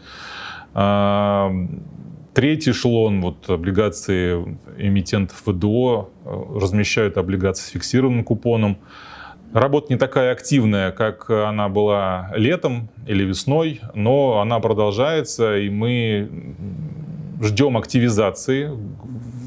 А, 0.75 1.51
третий 2.33 2.71
эшелон, 2.71 3.21
вот 3.21 3.49
облигации 3.49 4.57
эмитентов 4.77 5.41
ВДО, 5.45 6.09
э, 6.25 6.43
размещают 6.59 7.17
облигации 7.17 7.63
с 7.63 7.69
фиксированным 7.69 8.23
купоном. 8.23 8.77
Работа 9.53 9.93
не 9.93 9.99
такая 9.99 10.31
активная, 10.31 10.91
как 10.91 11.29
она 11.29 11.69
была 11.69 12.31
летом 12.35 12.89
или 13.07 13.23
весной, 13.23 13.81
но 13.93 14.39
она 14.39 14.59
продолжается, 14.59 15.57
и 15.57 15.69
мы 15.69 16.27
ждем 17.43 17.77
активизации, 17.77 18.71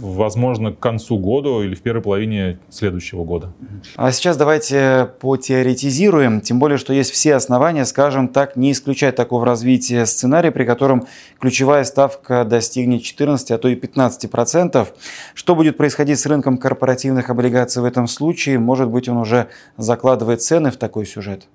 возможно, 0.01 0.73
к 0.73 0.79
концу 0.79 1.19
года 1.19 1.63
или 1.63 1.75
в 1.75 1.83
первой 1.83 2.03
половине 2.03 2.59
следующего 2.69 3.25
года. 3.25 3.53
А 3.97 4.13
сейчас 4.13 4.37
давайте 4.37 5.11
потеоретизируем, 5.21 6.41
тем 6.41 6.59
более, 6.59 6.79
что 6.79 6.93
есть 6.93 7.11
все 7.11 7.35
основания, 7.35 7.85
скажем 7.85 8.29
так, 8.29 8.57
не 8.57 8.73
исключать 8.73 9.17
такого 9.17 9.45
развития 9.47 10.07
сценария, 10.07 10.51
при 10.51 10.65
котором 10.65 11.07
ключевая 11.41 11.85
ставка 11.85 12.45
достигнет 12.45 13.03
14, 13.03 13.51
а 13.51 13.59
то 13.59 13.69
и 13.69 13.75
15 13.75 14.31
процентов. 14.31 14.93
Что 15.35 15.55
будет 15.55 15.77
происходить 15.77 16.19
с 16.19 16.27
рынком 16.27 16.59
корпоративных 16.59 17.31
облигаций 17.31 17.83
в 17.83 17.85
этом 17.85 18.07
случае? 18.07 18.59
Может 18.59 18.89
быть, 18.89 19.09
он 19.09 19.17
уже 19.17 19.49
закладывает 19.77 20.43
цены 20.43 20.71
в 20.71 20.77
такой 20.77 21.07
сюжет? 21.07 21.49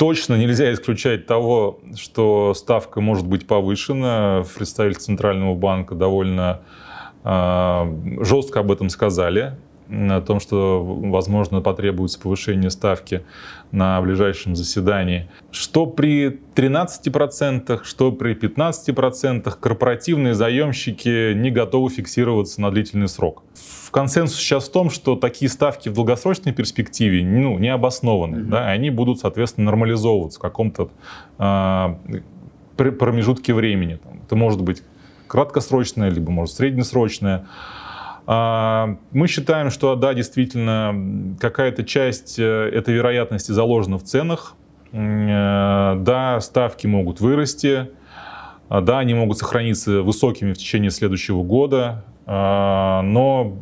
А, 0.00 0.02
точно 0.02 0.36
нельзя 0.36 0.72
исключать 0.72 1.26
того, 1.26 1.80
что 1.94 2.54
ставка 2.54 3.00
может 3.00 3.26
быть 3.26 3.46
повышена. 3.46 4.44
Представитель 4.56 4.98
Центрального 4.98 5.54
банка 5.54 5.94
довольно 5.94 6.62
э, 7.22 8.24
жестко 8.24 8.60
об 8.60 8.72
этом 8.72 8.88
сказали, 8.88 9.58
о 9.90 10.20
том, 10.20 10.40
что, 10.40 10.82
возможно, 10.84 11.60
потребуется 11.60 12.20
повышение 12.20 12.70
ставки 12.70 13.24
на 13.72 14.00
ближайшем 14.00 14.56
заседании. 14.56 15.28
Что 15.50 15.86
при 15.86 16.40
13%, 16.54 17.80
что 17.84 18.12
при 18.12 18.34
15% 18.34 19.52
корпоративные 19.58 20.34
заемщики 20.34 21.34
не 21.34 21.50
готовы 21.50 21.90
фиксироваться 21.90 22.60
на 22.60 22.70
длительный 22.70 23.08
срок 23.08 23.42
консенсус 23.90 24.38
сейчас 24.38 24.68
в 24.68 24.72
том, 24.72 24.90
что 24.90 25.16
такие 25.16 25.48
ставки 25.48 25.88
в 25.88 25.94
долгосрочной 25.94 26.52
перспективе 26.52 27.24
ну, 27.24 27.58
не 27.58 27.68
обоснованы. 27.68 28.36
Mm-hmm. 28.36 28.48
Да, 28.48 28.68
они 28.68 28.90
будут, 28.90 29.20
соответственно, 29.20 29.66
нормализовываться 29.66 30.38
в 30.38 30.42
каком-то 30.42 30.90
э, 31.38 31.94
промежутке 32.76 33.52
времени. 33.52 33.98
Это 34.26 34.36
может 34.36 34.62
быть 34.62 34.82
краткосрочное, 35.26 36.10
либо, 36.10 36.30
может, 36.30 36.54
среднесрочное. 36.54 37.46
А, 38.32 38.96
мы 39.10 39.26
считаем, 39.26 39.70
что, 39.70 39.96
да, 39.96 40.14
действительно, 40.14 41.36
какая-то 41.40 41.82
часть 41.82 42.38
э, 42.38 42.44
этой 42.44 42.94
вероятности 42.94 43.50
заложена 43.50 43.98
в 43.98 44.04
ценах. 44.04 44.54
Э, 44.92 45.96
да, 45.98 46.38
ставки 46.38 46.86
могут 46.86 47.20
вырасти. 47.20 47.90
Да, 48.68 49.00
они 49.00 49.14
могут 49.14 49.38
сохраниться 49.38 50.02
высокими 50.02 50.52
в 50.52 50.58
течение 50.58 50.92
следующего 50.92 51.42
года, 51.42 52.04
но 52.24 53.56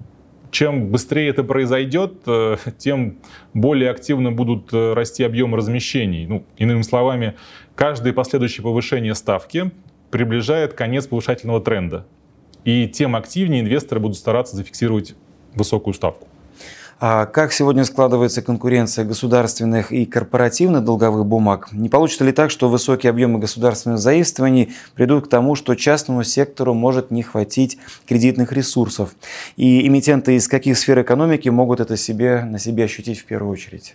чем 0.50 0.88
быстрее 0.88 1.30
это 1.30 1.44
произойдет, 1.44 2.24
э, 2.26 2.58
тем 2.76 3.16
более 3.54 3.90
активно 3.90 4.32
будут 4.32 4.74
расти 4.74 5.24
объемы 5.24 5.56
размещений. 5.56 6.26
Ну, 6.26 6.44
иными 6.58 6.82
словами, 6.82 7.36
каждое 7.74 8.12
последующее 8.12 8.62
повышение 8.62 9.14
ставки 9.14 9.70
приближает 10.10 10.74
конец 10.74 11.06
повышательного 11.06 11.62
тренда. 11.62 12.04
И 12.64 12.88
тем 12.88 13.16
активнее 13.16 13.60
инвесторы 13.60 14.00
будут 14.00 14.16
стараться 14.16 14.56
зафиксировать 14.56 15.14
высокую 15.54 15.94
ставку. 15.94 16.28
А 17.00 17.26
как 17.26 17.52
сегодня 17.52 17.84
складывается 17.84 18.42
конкуренция 18.42 19.04
государственных 19.04 19.92
и 19.92 20.04
корпоративных 20.04 20.84
долговых 20.84 21.24
бумаг? 21.26 21.68
Не 21.70 21.88
получится 21.88 22.24
ли 22.24 22.32
так, 22.32 22.50
что 22.50 22.68
высокие 22.68 23.10
объемы 23.10 23.38
государственных 23.38 24.00
заимствований 24.00 24.72
придут 24.94 25.26
к 25.26 25.28
тому, 25.28 25.54
что 25.54 25.76
частному 25.76 26.24
сектору 26.24 26.74
может 26.74 27.12
не 27.12 27.22
хватить 27.22 27.78
кредитных 28.04 28.52
ресурсов? 28.52 29.14
И 29.56 29.86
эмитенты 29.86 30.34
из 30.34 30.48
каких 30.48 30.76
сфер 30.76 31.00
экономики 31.00 31.48
могут 31.48 31.78
это 31.78 31.96
себе, 31.96 32.42
на 32.44 32.58
себе 32.58 32.84
ощутить 32.84 33.20
в 33.20 33.26
первую 33.26 33.52
очередь? 33.52 33.94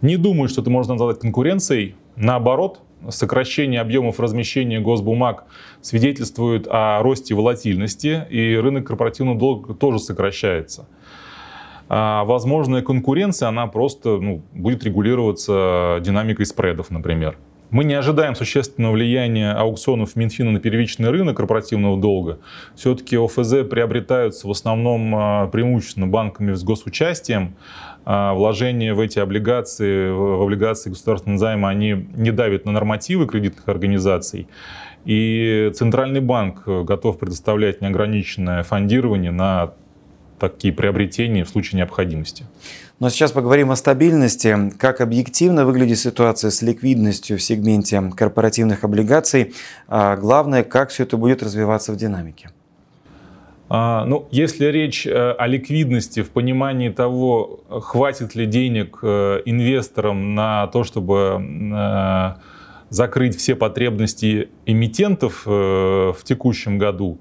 Не 0.00 0.16
думаю, 0.16 0.48
что 0.48 0.60
это 0.60 0.70
можно 0.70 0.94
назвать 0.94 1.20
конкуренцией. 1.20 1.94
Наоборот, 2.16 2.80
сокращение 3.10 3.80
объемов 3.80 4.20
размещения 4.20 4.80
госбумаг 4.80 5.44
свидетельствует 5.80 6.66
о 6.68 7.02
росте 7.02 7.34
волатильности, 7.34 8.26
и 8.30 8.54
рынок 8.56 8.86
корпоративного 8.86 9.38
долга 9.38 9.74
тоже 9.74 9.98
сокращается. 9.98 10.88
А 11.88 12.24
возможная 12.24 12.82
конкуренция, 12.82 13.48
она 13.48 13.66
просто 13.66 14.16
ну, 14.18 14.42
будет 14.52 14.84
регулироваться 14.84 15.98
динамикой 16.02 16.46
спредов, 16.46 16.90
например. 16.90 17.36
Мы 17.70 17.84
не 17.84 17.94
ожидаем 17.94 18.34
существенного 18.34 18.92
влияния 18.92 19.52
аукционов 19.52 20.16
Минфина 20.16 20.52
на 20.52 20.60
первичный 20.60 21.10
рынок 21.10 21.36
корпоративного 21.36 22.00
долга. 22.00 22.38
Все-таки 22.76 23.16
ОФЗ 23.16 23.66
приобретаются 23.68 24.46
в 24.46 24.50
основном 24.50 25.14
а, 25.14 25.46
преимущественно 25.48 26.06
банками 26.06 26.52
с 26.52 26.62
госучастием. 26.62 27.56
А 28.04 28.34
вложения 28.34 28.92
в 28.94 29.00
эти 29.00 29.18
облигации, 29.18 30.10
в 30.10 30.42
облигации 30.42 30.90
государственного 30.90 31.38
займа, 31.38 31.70
они 31.70 32.06
не 32.14 32.32
давят 32.32 32.66
на 32.66 32.72
нормативы 32.72 33.26
кредитных 33.26 33.66
организаций. 33.66 34.46
И 35.04 35.70
Центральный 35.74 36.20
банк 36.20 36.66
готов 36.66 37.18
предоставлять 37.18 37.80
неограниченное 37.80 38.62
фондирование 38.62 39.30
на 39.30 39.72
такие 40.38 40.72
приобретения 40.72 41.44
в 41.44 41.48
случае 41.48 41.78
необходимости. 41.78 42.44
Но 43.00 43.10
сейчас 43.10 43.32
поговорим 43.32 43.70
о 43.70 43.76
стабильности. 43.76 44.70
Как 44.78 45.00
объективно 45.00 45.66
выглядит 45.66 45.98
ситуация 45.98 46.50
с 46.50 46.62
ликвидностью 46.62 47.38
в 47.38 47.42
сегменте 47.42 48.00
корпоративных 48.16 48.84
облигаций? 48.84 49.52
А 49.88 50.16
главное, 50.16 50.62
как 50.62 50.90
все 50.90 51.02
это 51.02 51.16
будет 51.16 51.42
развиваться 51.42 51.92
в 51.92 51.96
динамике? 51.96 52.50
А, 53.68 54.04
ну, 54.04 54.28
если 54.30 54.66
речь 54.66 55.06
э, 55.06 55.32
о 55.32 55.46
ликвидности 55.46 56.22
в 56.22 56.30
понимании 56.30 56.90
того, 56.90 57.60
хватит 57.68 58.34
ли 58.34 58.46
денег 58.46 58.98
э, 59.02 59.40
инвесторам 59.46 60.34
на 60.34 60.66
то, 60.68 60.84
чтобы 60.84 61.42
э, 61.42 62.34
закрыть 62.90 63.36
все 63.36 63.56
потребности 63.56 64.50
эмитентов 64.66 65.44
в 65.46 66.16
текущем 66.22 66.78
году, 66.78 67.18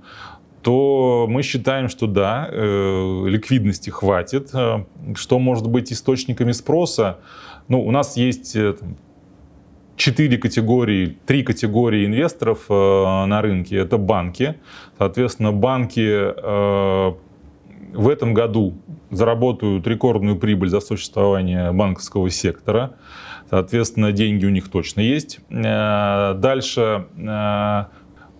то 0.63 1.27
мы 1.29 1.43
считаем, 1.43 1.89
что 1.89 2.07
да, 2.07 2.47
э, 2.49 3.25
ликвидности 3.27 3.89
хватит. 3.89 4.49
Э, 4.53 4.85
что 5.15 5.37
может 5.37 5.67
быть 5.67 5.91
источниками 5.91 6.53
спроса? 6.53 7.19
Ну, 7.67 7.85
у 7.85 7.91
нас 7.91 8.15
есть 8.15 8.55
э, 8.55 8.73
четыре 9.97 10.37
категории, 10.37 11.17
три 11.25 11.43
категории 11.43 12.05
инвесторов 12.05 12.69
на 12.69 13.41
рынке. 13.41 13.75
Это 13.77 13.97
банки. 13.97 14.55
Соответственно, 14.97 15.51
банки 15.51 16.33
в 17.95 18.09
этом 18.09 18.33
году 18.33 18.73
заработают 19.11 19.85
рекордную 19.85 20.37
прибыль 20.37 20.69
за 20.69 20.79
существование 20.79 21.71
банковского 21.71 22.29
сектора. 22.31 22.95
Соответственно, 23.51 24.11
деньги 24.11 24.45
у 24.47 24.49
них 24.49 24.69
точно 24.69 25.01
есть. 25.01 25.41
Дальше 25.49 27.05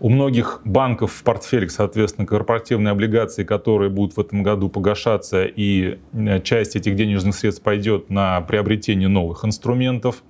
у 0.04 0.10
многих 0.10 0.60
банков 0.66 1.14
в 1.14 1.24
портфелях, 1.24 1.72
соответственно, 1.72 2.28
корпоративные 2.28 2.92
облигации, 2.92 3.46
которые 3.46 3.90
будут 3.90 4.18
в 4.18 4.20
этом 4.20 4.44
году 4.44 4.68
погашаться, 4.68 5.46
и 5.46 5.98
э, 6.12 6.42
часть 6.42 6.76
этих 6.76 6.98
денежных 6.98 7.34
средств 7.34 7.64
пойдет 7.64 8.10
на 8.10 8.42
приобретение 8.42 9.08
новых 9.08 9.46
инструментов. 9.46 10.22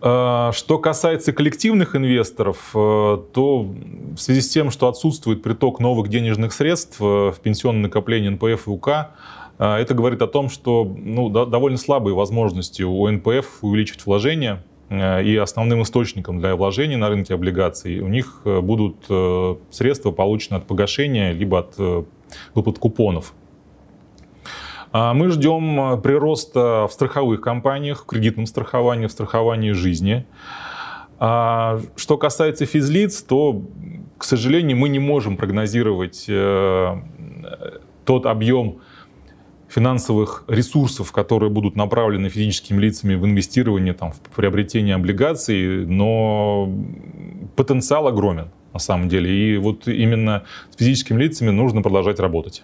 А, 0.00 0.52
что 0.52 0.78
касается 0.78 1.32
коллективных 1.32 1.96
инвесторов, 1.96 2.70
э, 2.76 3.18
то 3.32 3.62
в 3.62 4.18
связи 4.18 4.40
с 4.40 4.50
тем, 4.50 4.70
что 4.70 4.86
отсутствует 4.86 5.42
приток 5.42 5.80
новых 5.80 6.08
денежных 6.08 6.52
средств 6.52 6.98
э, 7.00 7.04
в 7.04 7.40
пенсионное 7.42 7.82
накопление 7.82 8.30
НПФ 8.30 8.68
и 8.68 8.70
УК, 8.70 8.88
это 9.58 9.92
говорит 9.92 10.22
о 10.22 10.28
том, 10.28 10.48
что 10.48 10.84
ну, 10.84 11.28
довольно 11.28 11.78
слабые 11.78 12.14
возможности 12.14 12.84
у 12.84 13.10
НПФ 13.10 13.58
увеличивать 13.62 14.06
вложения 14.06 14.62
и 14.90 15.36
основным 15.36 15.82
источником 15.82 16.40
для 16.40 16.56
вложений 16.56 16.96
на 16.96 17.08
рынке 17.08 17.34
облигаций 17.34 18.00
у 18.00 18.08
них 18.08 18.40
э, 18.46 18.60
будут 18.60 18.96
э, 19.10 19.56
средства, 19.70 20.12
полученные 20.12 20.58
от 20.58 20.66
погашения, 20.66 21.32
либо 21.32 21.58
от 21.58 22.06
выплат 22.54 22.78
купонов. 22.78 23.34
А 24.90 25.12
мы 25.12 25.30
ждем 25.30 26.00
прироста 26.00 26.86
в 26.88 26.92
страховых 26.92 27.42
компаниях, 27.42 28.04
в 28.04 28.06
кредитном 28.06 28.46
страховании, 28.46 29.06
в 29.06 29.12
страховании 29.12 29.72
жизни. 29.72 30.24
А 31.18 31.80
что 31.96 32.16
касается 32.16 32.64
физлиц, 32.64 33.22
то, 33.22 33.60
к 34.16 34.24
сожалению, 34.24 34.78
мы 34.78 34.88
не 34.88 34.98
можем 34.98 35.36
прогнозировать 35.36 36.24
тот 38.06 38.24
объем 38.24 38.78
финансовых 39.68 40.44
ресурсов, 40.48 41.12
которые 41.12 41.50
будут 41.50 41.76
направлены 41.76 42.28
физическими 42.28 42.80
лицами 42.80 43.14
в 43.14 43.24
инвестирование, 43.24 43.94
там, 43.94 44.12
в 44.12 44.20
приобретение 44.34 44.94
облигаций, 44.94 45.86
но 45.86 46.72
потенциал 47.56 48.08
огромен 48.08 48.50
на 48.72 48.78
самом 48.78 49.08
деле. 49.08 49.30
И 49.30 49.56
вот 49.58 49.88
именно 49.88 50.44
с 50.70 50.76
физическими 50.76 51.20
лицами 51.20 51.50
нужно 51.50 51.82
продолжать 51.82 52.20
работать. 52.20 52.62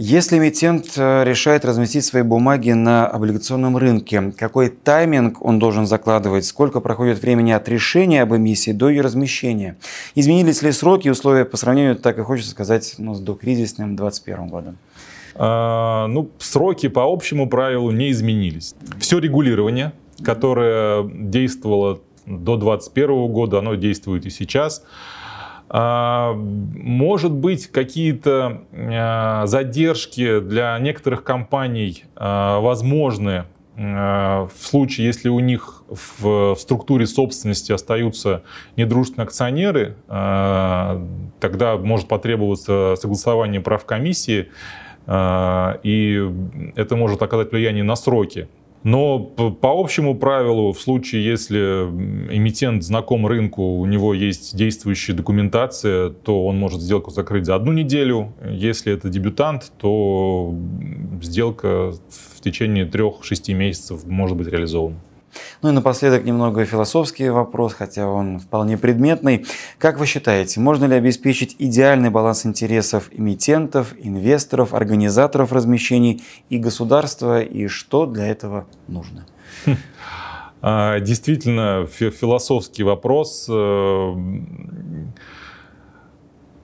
Если 0.00 0.38
эмитент 0.38 0.92
э, 0.96 1.24
решает 1.24 1.64
разместить 1.64 2.04
свои 2.04 2.22
бумаги 2.22 2.70
на 2.70 3.08
облигационном 3.08 3.76
рынке, 3.76 4.32
какой 4.38 4.68
тайминг 4.68 5.44
он 5.44 5.58
должен 5.58 5.86
закладывать, 5.88 6.44
сколько 6.44 6.78
проходит 6.78 7.20
времени 7.20 7.50
от 7.50 7.68
решения 7.68 8.22
об 8.22 8.32
эмиссии 8.32 8.70
до 8.70 8.90
ее 8.90 9.00
размещения? 9.00 9.76
Изменились 10.14 10.62
ли 10.62 10.70
сроки 10.70 11.08
и 11.08 11.10
условия 11.10 11.44
по 11.44 11.56
сравнению, 11.56 11.96
так 11.96 12.16
и 12.16 12.22
хочется 12.22 12.52
сказать, 12.52 12.94
ну, 12.98 13.12
с 13.14 13.18
докризисным 13.18 13.96
2021 13.96 14.46
годом? 14.46 14.78
А, 15.38 16.08
ну, 16.08 16.30
сроки 16.38 16.88
по 16.88 17.04
общему 17.04 17.48
правилу 17.48 17.92
не 17.92 18.10
изменились. 18.10 18.74
Все 18.98 19.20
регулирование, 19.20 19.92
которое 20.22 21.04
действовало 21.04 22.00
до 22.26 22.56
2021 22.56 23.28
года, 23.28 23.58
оно 23.60 23.76
действует 23.76 24.26
и 24.26 24.30
сейчас. 24.30 24.84
А, 25.68 26.32
может 26.34 27.32
быть, 27.32 27.68
какие-то 27.68 28.62
а, 28.72 29.46
задержки 29.46 30.40
для 30.40 30.76
некоторых 30.80 31.22
компаний 31.22 32.04
возможны 32.16 33.44
в 33.76 34.50
случае, 34.60 35.06
если 35.06 35.28
у 35.28 35.38
них 35.38 35.84
в, 35.88 36.56
структуре 36.56 37.06
собственности 37.06 37.70
остаются 37.70 38.42
недружественные 38.74 39.26
акционеры, 39.26 39.94
тогда 40.08 41.76
может 41.76 42.08
потребоваться 42.08 42.96
согласование 42.96 43.60
прав 43.60 43.84
комиссии 43.84 44.48
и 45.08 46.30
это 46.76 46.96
может 46.96 47.22
оказать 47.22 47.50
влияние 47.50 47.84
на 47.84 47.96
сроки. 47.96 48.48
Но 48.84 49.18
по 49.18 49.80
общему 49.80 50.14
правилу, 50.14 50.72
в 50.72 50.80
случае, 50.80 51.24
если 51.24 51.58
эмитент 52.30 52.84
знаком 52.84 53.26
рынку, 53.26 53.78
у 53.78 53.86
него 53.86 54.14
есть 54.14 54.56
действующая 54.56 55.14
документация, 55.14 56.10
то 56.10 56.46
он 56.46 56.58
может 56.58 56.80
сделку 56.80 57.10
закрыть 57.10 57.44
за 57.46 57.56
одну 57.56 57.72
неделю. 57.72 58.32
Если 58.48 58.92
это 58.92 59.08
дебютант, 59.08 59.72
то 59.78 60.54
сделка 61.20 61.92
в 62.36 62.40
течение 62.40 62.84
трех-шести 62.84 63.52
месяцев 63.52 64.06
может 64.06 64.36
быть 64.36 64.46
реализована. 64.46 64.96
Ну 65.62 65.70
и 65.70 65.72
напоследок 65.72 66.24
немного 66.24 66.64
философский 66.64 67.28
вопрос, 67.30 67.74
хотя 67.74 68.06
он 68.08 68.38
вполне 68.38 68.78
предметный. 68.78 69.46
Как 69.78 69.98
вы 69.98 70.06
считаете, 70.06 70.60
можно 70.60 70.84
ли 70.84 70.94
обеспечить 70.94 71.56
идеальный 71.58 72.10
баланс 72.10 72.46
интересов 72.46 73.08
эмитентов, 73.12 73.94
инвесторов, 73.98 74.74
организаторов 74.74 75.52
размещений 75.52 76.22
и 76.48 76.58
государства, 76.58 77.42
и 77.42 77.66
что 77.68 78.06
для 78.06 78.26
этого 78.26 78.66
нужно? 78.86 79.26
А, 80.60 80.98
действительно, 80.98 81.86
философский 81.86 82.82
вопрос. 82.82 83.46
Э, 83.48 84.14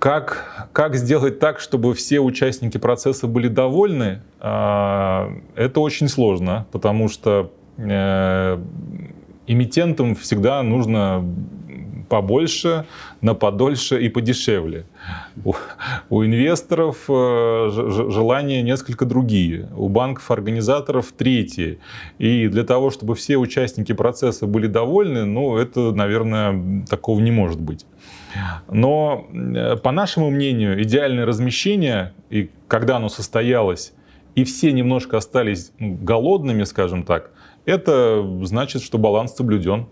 как, 0.04 0.68
как 0.72 0.96
сделать 0.96 1.38
так, 1.38 1.60
чтобы 1.60 1.94
все 1.94 2.20
участники 2.20 2.76
процесса 2.76 3.26
были 3.26 3.48
довольны, 3.48 4.20
а, 4.38 5.32
это 5.54 5.80
очень 5.80 6.08
сложно, 6.08 6.66
потому 6.72 7.08
что 7.08 7.52
Э, 7.76 8.58
эмитентам 9.46 10.14
всегда 10.14 10.62
нужно 10.62 11.24
побольше, 12.08 12.84
на 13.20 13.34
подольше 13.34 14.00
и 14.00 14.08
подешевле. 14.08 14.84
У, 15.44 15.54
у 16.10 16.24
инвесторов 16.24 17.04
э, 17.08 17.70
желания 17.70 18.62
несколько 18.62 19.04
другие, 19.04 19.68
у 19.76 19.88
банков-организаторов 19.88 21.12
третьи. 21.16 21.78
И 22.18 22.48
для 22.48 22.64
того, 22.64 22.90
чтобы 22.90 23.14
все 23.14 23.36
участники 23.36 23.92
процесса 23.92 24.46
были 24.46 24.66
довольны, 24.66 25.24
ну, 25.24 25.56
это, 25.56 25.92
наверное, 25.92 26.84
такого 26.88 27.20
не 27.20 27.30
может 27.30 27.60
быть. 27.60 27.86
Но, 28.70 29.26
э, 29.32 29.76
по 29.76 29.90
нашему 29.90 30.30
мнению, 30.30 30.80
идеальное 30.82 31.26
размещение, 31.26 32.12
и 32.30 32.50
когда 32.68 32.96
оно 32.96 33.08
состоялось, 33.08 33.92
и 34.34 34.44
все 34.44 34.72
немножко 34.72 35.16
остались 35.16 35.72
голодными, 35.78 36.64
скажем 36.64 37.04
так, 37.04 37.30
это 37.64 38.22
значит, 38.42 38.82
что 38.82 38.98
баланс 38.98 39.34
соблюден. 39.34 39.86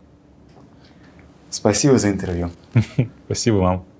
Спасибо 1.50 1.98
за 1.98 2.10
интервью. 2.10 2.50
Спасибо 3.26 3.56
вам. 3.56 3.91